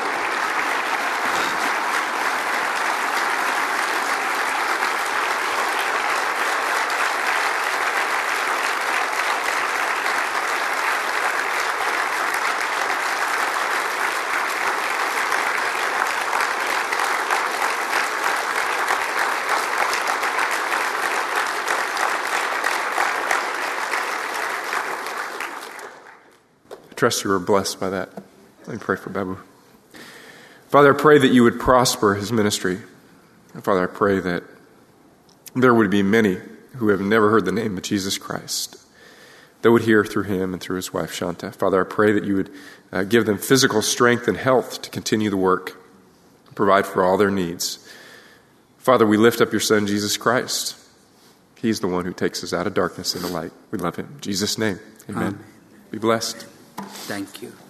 Trust 27.01 27.25
you 27.25 27.31
were 27.31 27.39
blessed 27.39 27.81
by 27.81 27.89
that. 27.89 28.11
Let 28.67 28.75
me 28.75 28.79
pray 28.79 28.95
for 28.95 29.09
Babu. 29.09 29.39
Father, 30.69 30.95
I 30.95 30.99
pray 30.99 31.17
that 31.17 31.33
you 31.33 31.43
would 31.45 31.59
prosper 31.59 32.15
his 32.15 32.31
ministry. 32.31 32.81
Father, 33.63 33.85
I 33.85 33.87
pray 33.87 34.21
that 34.21 34.43
there 35.55 35.73
would 35.73 35.91
be 35.91 36.03
many 36.03 36.37
who 36.77 36.89
have 36.89 37.01
never 37.01 37.31
heard 37.31 37.47
the 37.47 37.53
name 37.53 37.79
of 37.79 37.85
Jesus 37.85 38.19
Christ 38.19 38.77
that 39.63 39.73
would 39.73 39.81
hear 39.83 40.05
through 40.05 40.25
him 40.25 40.53
and 40.53 40.63
through 40.63 40.77
his 40.77 40.93
wife, 40.93 41.11
Shanta. 41.11 41.53
Father, 41.53 41.81
I 41.81 41.89
pray 41.89 42.13
that 42.13 42.25
you 42.25 42.37
would 42.37 42.51
uh, 42.93 43.05
give 43.05 43.25
them 43.25 43.39
physical 43.39 43.81
strength 43.81 44.29
and 44.29 44.37
health 44.37 44.83
to 44.83 44.91
continue 44.91 45.31
the 45.31 45.39
work, 45.39 45.83
provide 46.55 46.85
for 46.85 47.03
all 47.03 47.17
their 47.17 47.31
needs. 47.31 47.79
Father, 48.77 49.07
we 49.07 49.17
lift 49.17 49.41
up 49.41 49.53
your 49.53 49.61
Son, 49.61 49.87
Jesus 49.87 50.19
Christ. 50.19 50.77
He's 51.57 51.81
the 51.81 51.89
one 51.89 52.05
who 52.05 52.13
takes 52.13 52.45
us 52.45 52.53
out 52.53 52.67
of 52.67 52.75
darkness 52.75 53.17
into 53.17 53.29
light. 53.29 53.53
We 53.71 53.79
love 53.79 53.97
him. 53.97 54.11
In 54.17 54.21
Jesus' 54.21 54.59
name, 54.59 54.79
amen. 55.09 55.23
amen. 55.23 55.45
Be 55.91 55.97
blessed. 55.97 56.47
Thank 56.83 57.43
you. 57.43 57.70